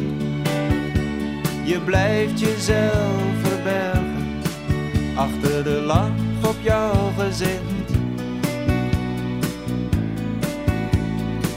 [1.64, 4.42] Je blijft jezelf verbergen
[5.16, 7.92] achter de lach op jouw gezicht.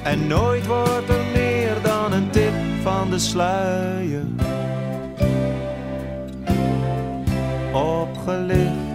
[0.02, 4.24] En nooit wordt er meer dan een tip van de sluier
[7.72, 8.90] opgelicht.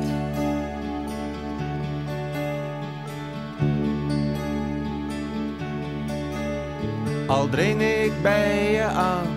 [7.27, 9.27] Al dring ik bij je aan,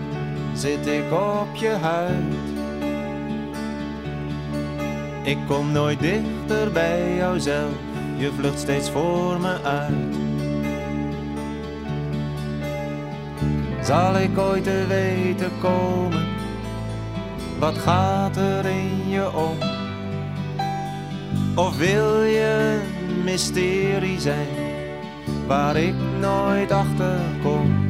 [0.53, 2.35] zit ik op je huid.
[5.23, 7.73] Ik kom nooit dichter bij jouzelf,
[8.17, 10.17] je vlucht steeds voor me uit.
[13.83, 16.27] Zal ik ooit te weten komen,
[17.61, 19.57] wat gaat er in je om?
[21.55, 24.49] Of wil je een mysterie zijn,
[25.47, 27.89] waar ik nooit achter kom?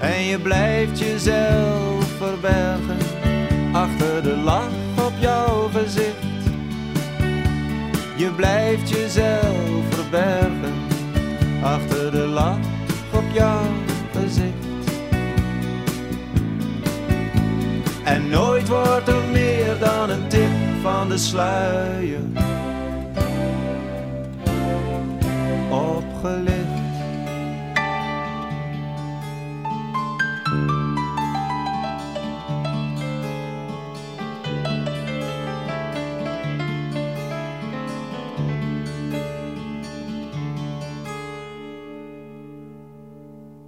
[0.00, 2.98] En je blijft jezelf verbergen
[3.72, 6.24] achter de lach op jouw gezicht.
[8.16, 10.74] Je blijft jezelf verbergen
[11.62, 12.58] achter de lach
[13.12, 13.66] op jouw
[14.12, 14.55] gezicht.
[18.06, 20.50] En nooit wordt er meer dan een tip
[20.82, 22.20] van de sluier
[25.70, 26.84] opgelicht.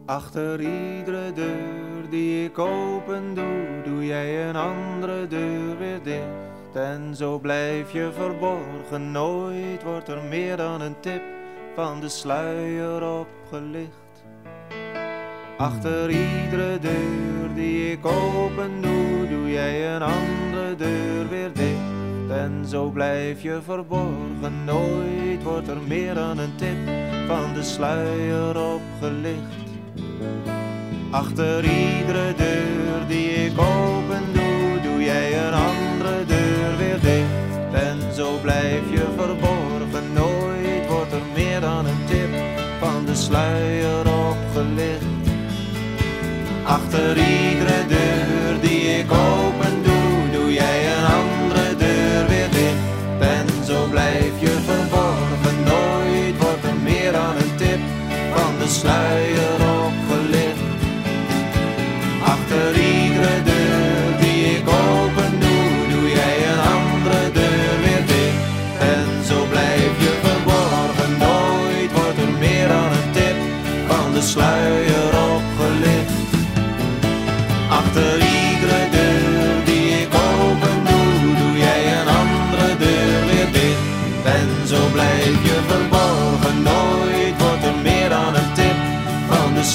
[0.07, 1.78] Achter iedere deur
[2.11, 6.75] die ik open doe, doe jij een andere deur weer dicht.
[6.75, 11.23] En zo blijf je verborgen, nooit wordt er meer dan een tip
[11.75, 14.25] van de sluier opgelicht.
[15.59, 22.31] Achter iedere deur die ik open doe, doe jij een andere deur weer dicht.
[22.31, 26.77] En zo blijf je verborgen, nooit wordt er meer dan een tip
[27.27, 30.58] van de sluier opgelicht.
[31.11, 37.73] Achter iedere deur die ik open doe, doe jij een andere deur weer dicht.
[37.73, 42.29] En zo blijf je verborgen, nooit wordt er meer dan een tip
[42.81, 45.05] van de sluier opgelicht.
[46.65, 52.87] Achter iedere deur die ik open doe, doe jij een andere deur weer dicht.
[53.19, 57.81] En zo blijf je verborgen, nooit wordt er meer dan een tip
[58.35, 59.28] van de sluier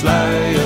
[0.04, 0.63] sluier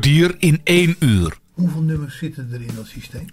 [0.00, 1.38] kwartier in één uur.
[1.52, 3.24] Hoeveel nummers zitten er in dat systeem?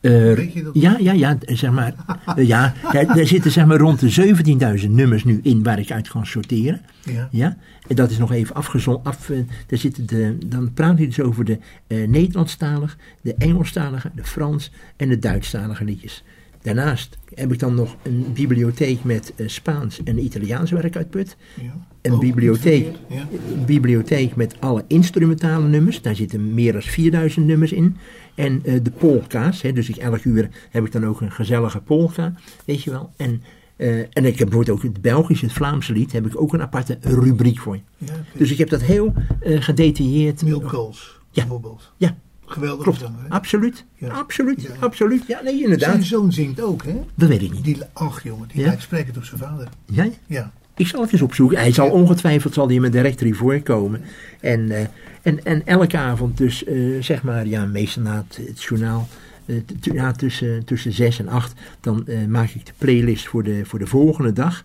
[0.00, 0.74] Eh, je dat?
[0.74, 1.94] ja, ja, ja, zeg maar.
[2.36, 5.90] eh, ja, daar, daar zitten zeg maar rond de 17.000 nummers nu in waar ik
[5.90, 6.80] uit kan sorteren.
[7.02, 7.28] Ja.
[7.30, 7.56] Ja,
[7.88, 9.04] en dat is nog even afgezond.
[9.04, 14.10] Af, eh, daar zitten de, dan praat hij dus over de eh Nederlandstalige, de Engelstalige,
[14.14, 16.24] de Frans en de Duitsstalige liedjes.
[16.62, 21.36] Daarnaast heb ik dan nog een bibliotheek met eh, Spaans en Italiaans werk uitput.
[21.62, 21.86] Ja.
[22.02, 23.28] Een niet bibliotheek, ja.
[23.66, 26.02] bibliotheek met alle instrumentale nummers.
[26.02, 27.96] Daar zitten meer dan 4000 nummers in.
[28.34, 29.62] En eh, de polka's.
[29.62, 32.34] Hè, dus ik, elk uur heb ik dan ook een gezellige polka.
[32.64, 33.10] Weet je wel.
[33.16, 33.42] En,
[33.76, 36.12] eh, en ik heb bijvoorbeeld ook het Belgische, het Vlaamse lied.
[36.12, 37.78] Heb ik ook een aparte rubriek voor.
[37.96, 38.12] Ja.
[38.36, 40.40] Dus ik heb dat heel gedetailleerd.
[40.40, 41.42] Ja.
[41.42, 41.92] bijvoorbeeld.
[41.96, 42.16] Ja,
[42.54, 42.98] Geweldig klopt.
[42.98, 43.28] zanger, hè?
[43.28, 43.84] Absoluut.
[43.94, 44.08] Ja.
[44.08, 44.62] Absoluut.
[44.62, 44.68] Ja.
[44.80, 45.26] Absoluut.
[45.26, 46.02] Ja, nee, Zijn inderdaad.
[46.02, 47.00] zoon zingt ook, hè?
[47.14, 47.64] Dat weet ik niet.
[47.64, 48.66] Die, ach jongen, die Ja?
[48.66, 49.68] lijkt sprekend op zijn vader.
[49.86, 50.08] Ja?
[50.26, 50.52] Ja.
[50.76, 51.58] Ik zal het eens opzoeken.
[51.58, 54.00] Hij zal ongetwijfeld zal hij in mijn directory voorkomen.
[54.40, 54.86] En, eh,
[55.22, 59.08] en, en elke avond dus, eh, zeg maar, ja, meestal na het, het journaal,
[59.46, 63.78] eh, ja, tussen, tussen zes en acht, dan maak ik de playlist voor de, voor
[63.78, 64.64] de volgende dag.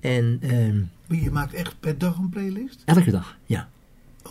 [0.00, 2.82] En ehm, Je maakt echt per dag een playlist?
[2.84, 3.68] elke dag, ja.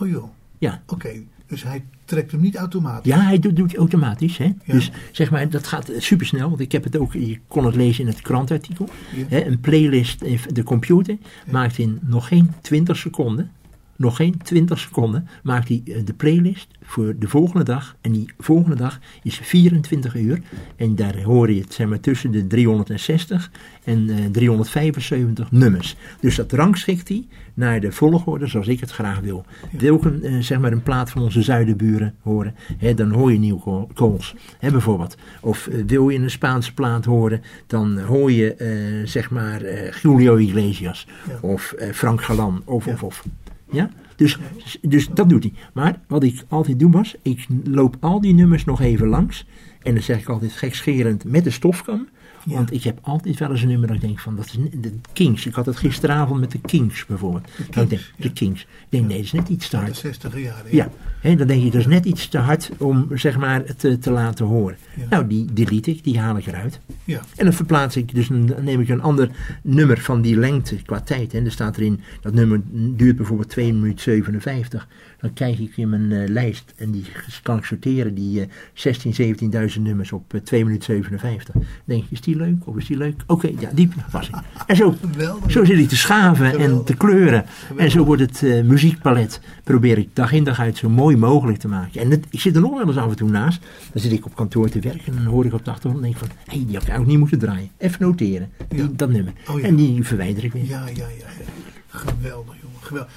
[0.00, 0.28] Oh joh,
[0.58, 0.82] Ja.
[0.86, 1.10] oké.
[1.48, 3.12] Dus hij trekt hem niet automatisch?
[3.12, 4.38] Ja, hij doet, doet het automatisch.
[4.38, 4.44] Hè?
[4.44, 4.74] Ja.
[4.74, 6.48] Dus zeg maar, dat gaat super snel.
[6.48, 8.88] Want ik heb het ook, je kon het lezen in het krantartikel.
[9.16, 9.24] Ja.
[9.28, 9.44] Hè?
[9.44, 11.16] Een playlist, in de computer
[11.50, 13.50] maakt in nog geen 20 seconden,
[13.98, 17.96] nog geen 20 seconden, maakt hij eh, de playlist voor de volgende dag.
[18.00, 20.40] En die volgende dag is 24 uur.
[20.76, 23.50] En daar hoor je het zeg maar, tussen de 360
[23.84, 25.96] en eh, 375 nummers.
[26.20, 29.44] Dus dat rangschikt hij naar de volgorde zoals ik het graag wil.
[29.78, 33.32] Wil ik een, eh, zeg maar een plaat van onze zuidenburen horen, hè, dan hoor
[33.32, 35.16] je Nieuw Ko- Kools, hè, bijvoorbeeld.
[35.40, 39.92] Of eh, wil je een Spaanse plaat horen, dan hoor je eh, zeg maar eh,
[39.92, 41.38] Julio Iglesias Ja.
[41.40, 43.24] of eh, Frank Galan of of of.
[43.70, 43.90] Ja?
[44.16, 44.38] Dus,
[44.80, 45.52] dus dat doet hij.
[45.72, 49.46] Maar wat ik altijd doe was, ik loop al die nummers nog even langs.
[49.82, 52.08] En dan zeg ik altijd gekscherend met de stofkam.
[52.54, 54.92] Want ik heb altijd wel eens een nummer dat ik denk van, dat is de
[55.12, 55.46] Kings.
[55.46, 57.48] Ik had het gisteravond met de Kings bijvoorbeeld.
[57.70, 58.60] Dan ik denk, de Kings.
[58.60, 59.96] Ik denk, nee, dat is net iets te De hard.
[59.96, 60.76] 60 jaren.
[60.76, 60.90] Ja,
[61.20, 64.10] hè, dan denk je, dat is net iets te hard om zeg maar te, te
[64.10, 64.76] laten horen.
[64.96, 65.06] Ja.
[65.10, 66.80] Nou, die delete ik, die haal ik eruit.
[67.04, 67.20] Ja.
[67.36, 69.30] En dan verplaats ik, dus dan neem ik een ander
[69.62, 71.34] nummer van die lengte qua tijd.
[71.34, 74.88] En er staat erin, dat nummer duurt bijvoorbeeld 2 minuten 57.
[75.20, 77.04] Dan kijk ik in mijn eh, lijst en die
[77.42, 79.36] kan ik sorteren, die eh 16,
[79.76, 81.54] 17.000 nummers op eh, 2 minuten 57.
[81.54, 83.22] Dan denk ik, is die leuk of is die leuk?
[83.26, 84.34] Oké, ja, die pas ik.
[84.66, 85.50] En zo, Geweldig.
[85.50, 87.44] zo zit ik te schaven en te kleuren.
[87.76, 91.58] En zo wordt het eh, muziekpalet, probeer ik dag in dag uit zo mooi mogelijk
[91.58, 92.00] te maken.
[92.00, 93.60] En het, ik zit er nog wel eens af en toe naast.
[93.92, 96.10] Dan zit ik op kantoor te werken en dan hoor ik op de achtergrond en
[96.10, 97.70] denk van, hé, hey, die had ik eigenlijk niet moeten draaien.
[97.76, 98.88] Even noteren, die, Ja.
[98.92, 99.32] dat nummer.
[99.50, 99.66] Oh ja.
[99.66, 100.64] En die verwijder ik weer.
[100.64, 101.04] Ja, ja, ja.
[101.18, 101.44] ja.
[101.88, 102.80] Geweldig, jongen.
[102.80, 103.12] Geweldig.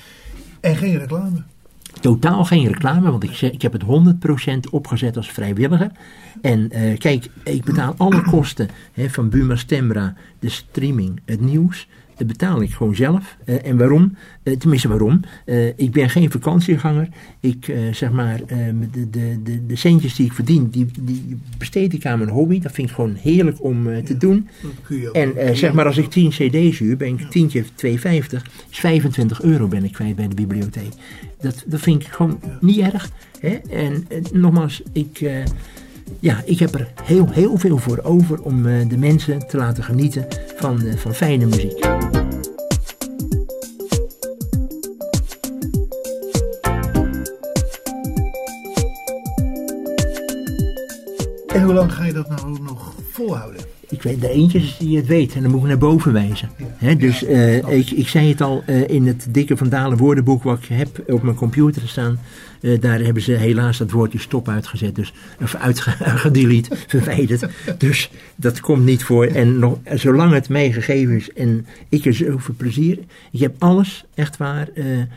[0.60, 1.44] En geen reclame.
[2.00, 3.84] Totaal geen reclame, want ik, ik heb het
[4.66, 5.92] 100% opgezet als vrijwilliger.
[6.42, 11.88] En eh, kijk, ik betaal alle kosten hè, van Buma Stemra, de streaming, het nieuws.
[12.22, 13.38] Dat betaal ik gewoon zelf.
[13.46, 14.16] Eh, en waarom?
[14.44, 15.20] Eh, tenminste, waarom?
[15.46, 17.10] Eh, ik ben geen vakantieganger.
[17.40, 18.58] Ik, eh, zeg maar, eh,
[18.92, 22.60] de, de, de, de centjes die ik verdien, die, die besteed ik aan mijn hobby.
[22.60, 24.48] Dat vind ik gewoon heerlijk om eh, te doen.
[25.12, 28.42] En eh, zeg maar, als ik 10 cd's huur, ben ik tientje 2,50.
[28.70, 30.92] Is 25 euro ben ik kwijt bij de bibliotheek.
[31.40, 33.10] Dat, dat vind ik gewoon niet erg.
[33.40, 33.60] Hè?
[33.70, 35.44] En eh, nogmaals, ik, eh,
[36.20, 39.84] ja, ik heb er heel, heel veel voor over om eh, de mensen te laten
[39.84, 41.86] genieten van, eh, van fijne muziek.
[51.48, 53.62] En hoe lang ga je dat nou nog volhouden?
[53.90, 56.50] Ik weet de eentjes die het weet en dan moet ik naar boven wijzen.
[56.98, 60.66] Dus eh, ik, ik zei het al in het dikke Van Dalen woordenboek wat ik
[60.66, 62.20] heb op mijn computer staan.
[62.62, 64.96] Eh, daar hebben ze helaas dat woordje stop uitgezet.
[64.96, 67.46] Dus, of uitgedelete, verwijderd.
[67.78, 69.26] Dus dat komt niet voor.
[69.26, 73.00] En nog, zolang het mij gegeven is en ik er zoveel plezier.
[73.32, 74.70] Ik heb alles, echt waar.
[74.74, 75.08] eh, eh,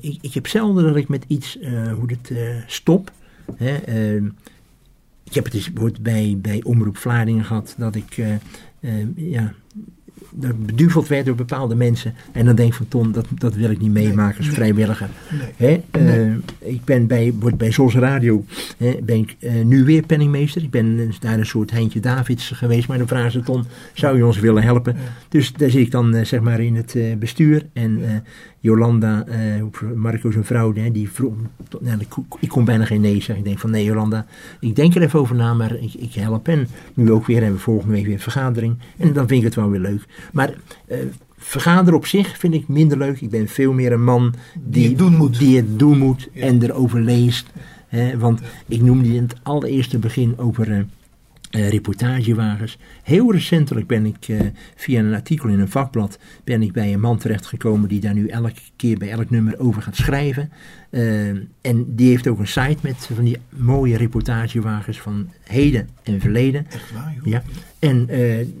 [0.00, 1.58] ik, ik heb zelden dat ik met iets,
[1.98, 2.32] hoe het
[2.66, 3.12] stop.
[3.56, 4.22] Hè, eh,
[5.24, 8.34] ik heb het eens bij, bij Omroep Vlaardingen gehad dat ik eh,
[8.80, 9.52] eh, ja,
[10.56, 12.14] beduveld werd door bepaalde mensen.
[12.32, 14.54] En dan denk ik van Ton, dat, dat wil ik niet meemaken als nee.
[14.54, 15.08] vrijwilliger.
[15.56, 15.82] Nee.
[15.90, 16.00] Hè?
[16.00, 18.44] Eh, Ik ben bij, word bij Zos Radio
[18.76, 20.62] hè, ben ik, eh, nu weer penningmeester.
[20.62, 22.88] Ik ben daar een soort Heintje Davids geweest.
[22.88, 24.96] Maar dan vragen ze Ton, zou je ons willen helpen?
[25.28, 27.66] Dus daar zit ik dan eh, zeg maar in het bestuur.
[27.72, 28.00] En
[28.60, 29.24] Jolanda,
[29.94, 31.34] Marco zijn vrouw, hè, die vroeg,
[31.80, 32.08] nou, ik,
[32.40, 33.36] ik kon bijna geen nee zeggen.
[33.36, 34.26] Ik denk van nee Jolanda,
[34.60, 36.48] ik denk er even over na, maar ik, ik help.
[36.48, 38.76] En nu ook weer, hebben we volgende week weer een vergadering.
[38.98, 40.04] En dan vind ik het wel weer leuk.
[40.32, 40.54] Maar
[40.86, 40.98] eh,
[41.36, 43.20] vergaderen op zich vind ik minder leuk.
[43.20, 45.38] Ik ben veel meer een man die, het doen moet.
[45.38, 47.46] die het doen moet en erover leest.
[47.88, 50.86] Hè, want ik noemde in het allereerste begin over
[51.52, 52.78] eh, reportagewagens.
[53.02, 54.40] Heel recentelijk ben ik eh,
[54.76, 58.26] via een artikel in een vakblad ben ik bij een man terechtgekomen die daar nu
[58.26, 60.52] elke keer bij elk nummer over gaat schrijven.
[60.90, 61.28] Eh,
[61.60, 66.66] en die heeft ook een site met van die mooie reportagewagens van heden en verleden.
[66.70, 67.26] Echt waar, joh.
[67.26, 67.42] Ja.
[67.78, 68.08] En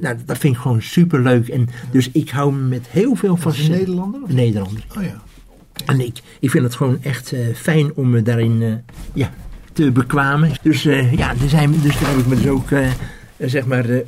[0.00, 1.48] nou, dat vind ik gewoon super leuk.
[1.48, 3.52] En dus ik hou me met heel veel van.
[3.58, 4.22] Een Nederlander?
[4.22, 4.32] Of?
[4.32, 4.84] Nederlander.
[4.96, 5.22] Oh ja.
[5.86, 8.82] En ik, ik vind het gewoon echt fijn om me daarin
[9.12, 9.32] ja,
[9.72, 10.50] te bekwamen.
[10.62, 12.86] Dus eh, ja, er zijn, dus daar heb ik me dus ook eh,
[13.38, 13.98] zeg maar eh,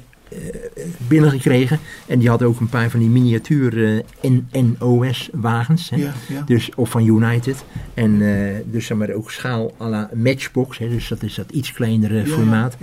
[0.96, 1.78] binnengekregen.
[2.06, 4.32] En die had ook een paar van die miniatuur eh,
[4.78, 5.90] NOS wagens.
[5.90, 5.96] Hè?
[5.96, 6.42] Ja, ja.
[6.46, 7.64] Dus, of van United.
[7.94, 10.78] En eh, dus zeg maar ook schaal à la Matchbox.
[10.78, 10.88] Hè?
[10.88, 12.76] Dus dat is dat iets kleinere Ja, formaat.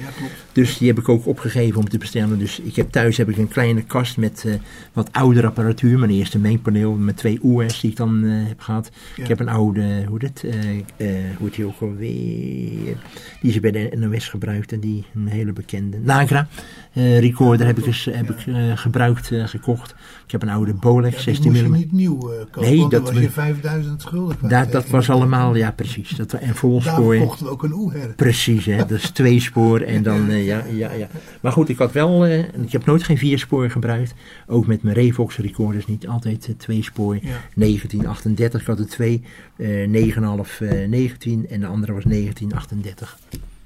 [0.52, 2.40] Dus die heb ik ook opgegeven om te bestellen.
[2.40, 4.54] Dus ik heb thuis heb ik een kleine kast met eh,
[4.94, 6.00] wat oudere apparatuur.
[6.00, 8.92] Mijn eerste mengpaneel met twee OS die ik dan eh, heb gehad.
[9.16, 12.98] Ik heb een oude, hoe dit, eh eh, hoe het die ook alweer,
[13.42, 14.80] die ze bij de NOS gebruikten.
[14.80, 19.48] Die een hele bekende, Nagra eh, recorder heb ik, eens, heb ik eh, gebruikt, eh,
[19.48, 19.96] gekocht.
[20.26, 21.74] Ik heb een oude Bolex Die 16 moest je mm.
[21.74, 24.38] niet nieuw eh, kopen, Nee, dat was je we- 5000 schuldig.
[24.38, 26.10] Dat, dat was allemaal, ja precies.
[26.10, 27.16] Dat, en volspoor.
[27.16, 28.14] Daar kochten we ook een oeher.
[28.16, 31.08] Precies, hè, dat is twee spoor en dan, eh, ja, ja, ja.
[31.42, 34.14] Maar goed, ik had wel, eh, ik heb nooit geen vier spoor gebruikt.
[34.48, 37.16] Ook met mijn Revox recorders niet altijd eh, twee spoor.
[37.16, 37.22] Ja.
[37.56, 39.24] 1938, ik had er twee,
[39.56, 43.18] eh 9,5 eh 19 en de andere was 1938.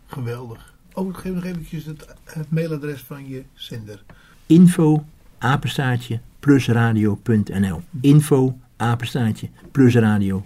[0.06, 0.75] Geweldig.
[0.96, 4.04] Oh, geef nog eventjes het, het mailadres van je zender.
[4.46, 5.06] Info,
[5.38, 7.82] apenstaartje, plusradio.nl.
[8.02, 10.44] Info, apenstaartje, plusradio.nl.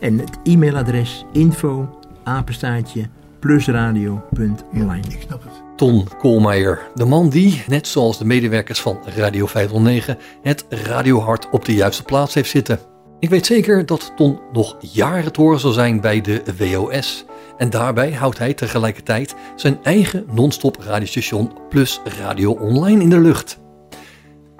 [0.00, 3.08] En het e-mailadres info apenstaartje
[3.40, 5.08] plusradio.online.
[5.08, 5.52] Ik snap het.
[5.76, 11.64] Ton Koolmeijer, de man die, net zoals de medewerkers van Radio 509, het radiohart op
[11.64, 12.78] de juiste plaats heeft zitten.
[13.18, 17.24] Ik weet zeker dat Ton nog jaren te horen zal zijn bij de WOS.
[17.56, 23.58] En daarbij houdt hij tegelijkertijd zijn eigen non-stop radiostation Plus Radio Online in de lucht.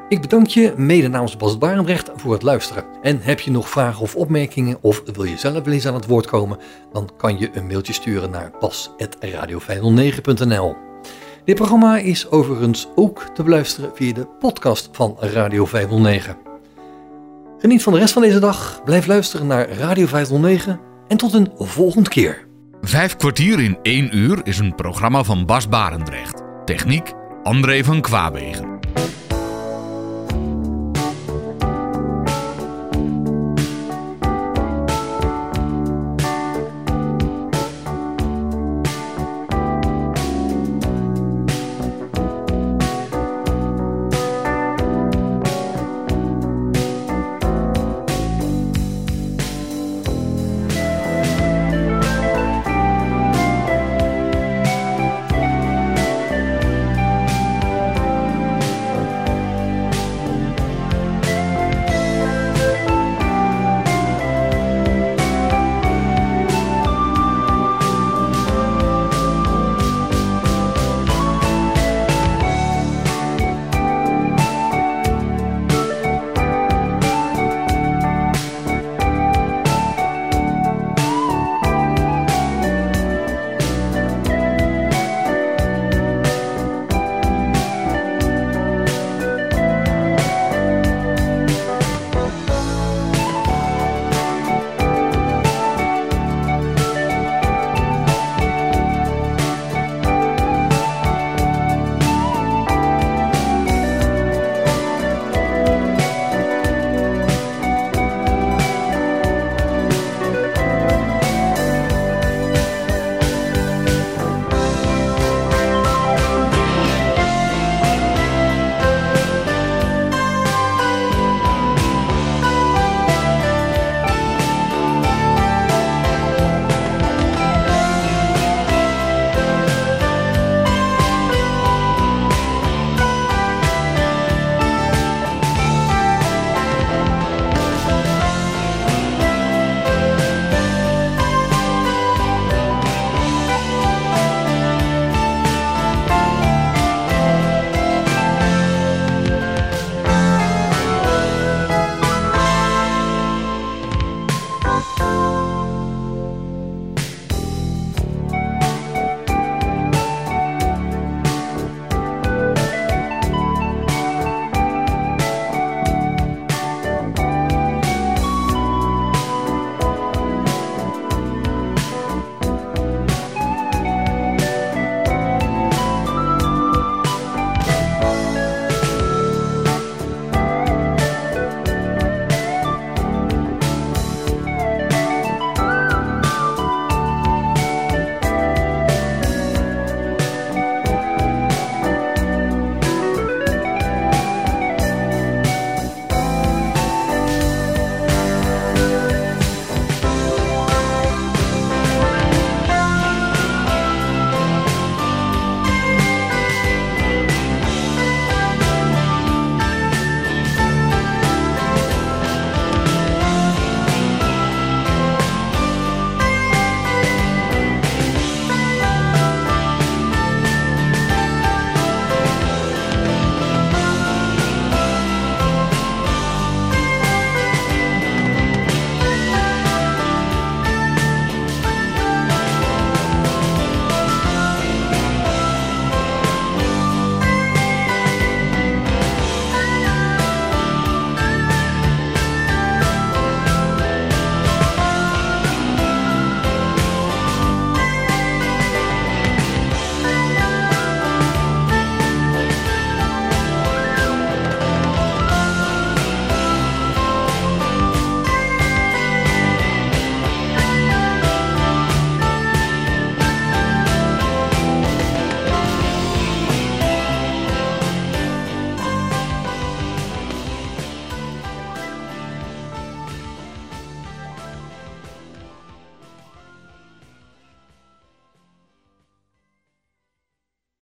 [0.08, 2.84] Ik bedank je mede namens Bas Barendrecht voor het luisteren.
[3.02, 6.06] En heb je nog vragen of opmerkingen of wil je zelf wel eens aan het
[6.06, 6.58] woord komen,
[6.92, 10.76] dan kan je een mailtje sturen naar bas.radio509.nl.
[11.44, 16.36] Dit programma is overigens ook te beluisteren via de podcast van Radio 509.
[17.58, 21.50] Geniet van de rest van deze dag, blijf luisteren naar Radio 509 en tot een
[21.56, 22.46] volgende keer.
[22.80, 26.42] Vijf kwartier in één uur is een programma van Bas Barendrecht.
[26.64, 28.77] Techniek André van Kwaabegen.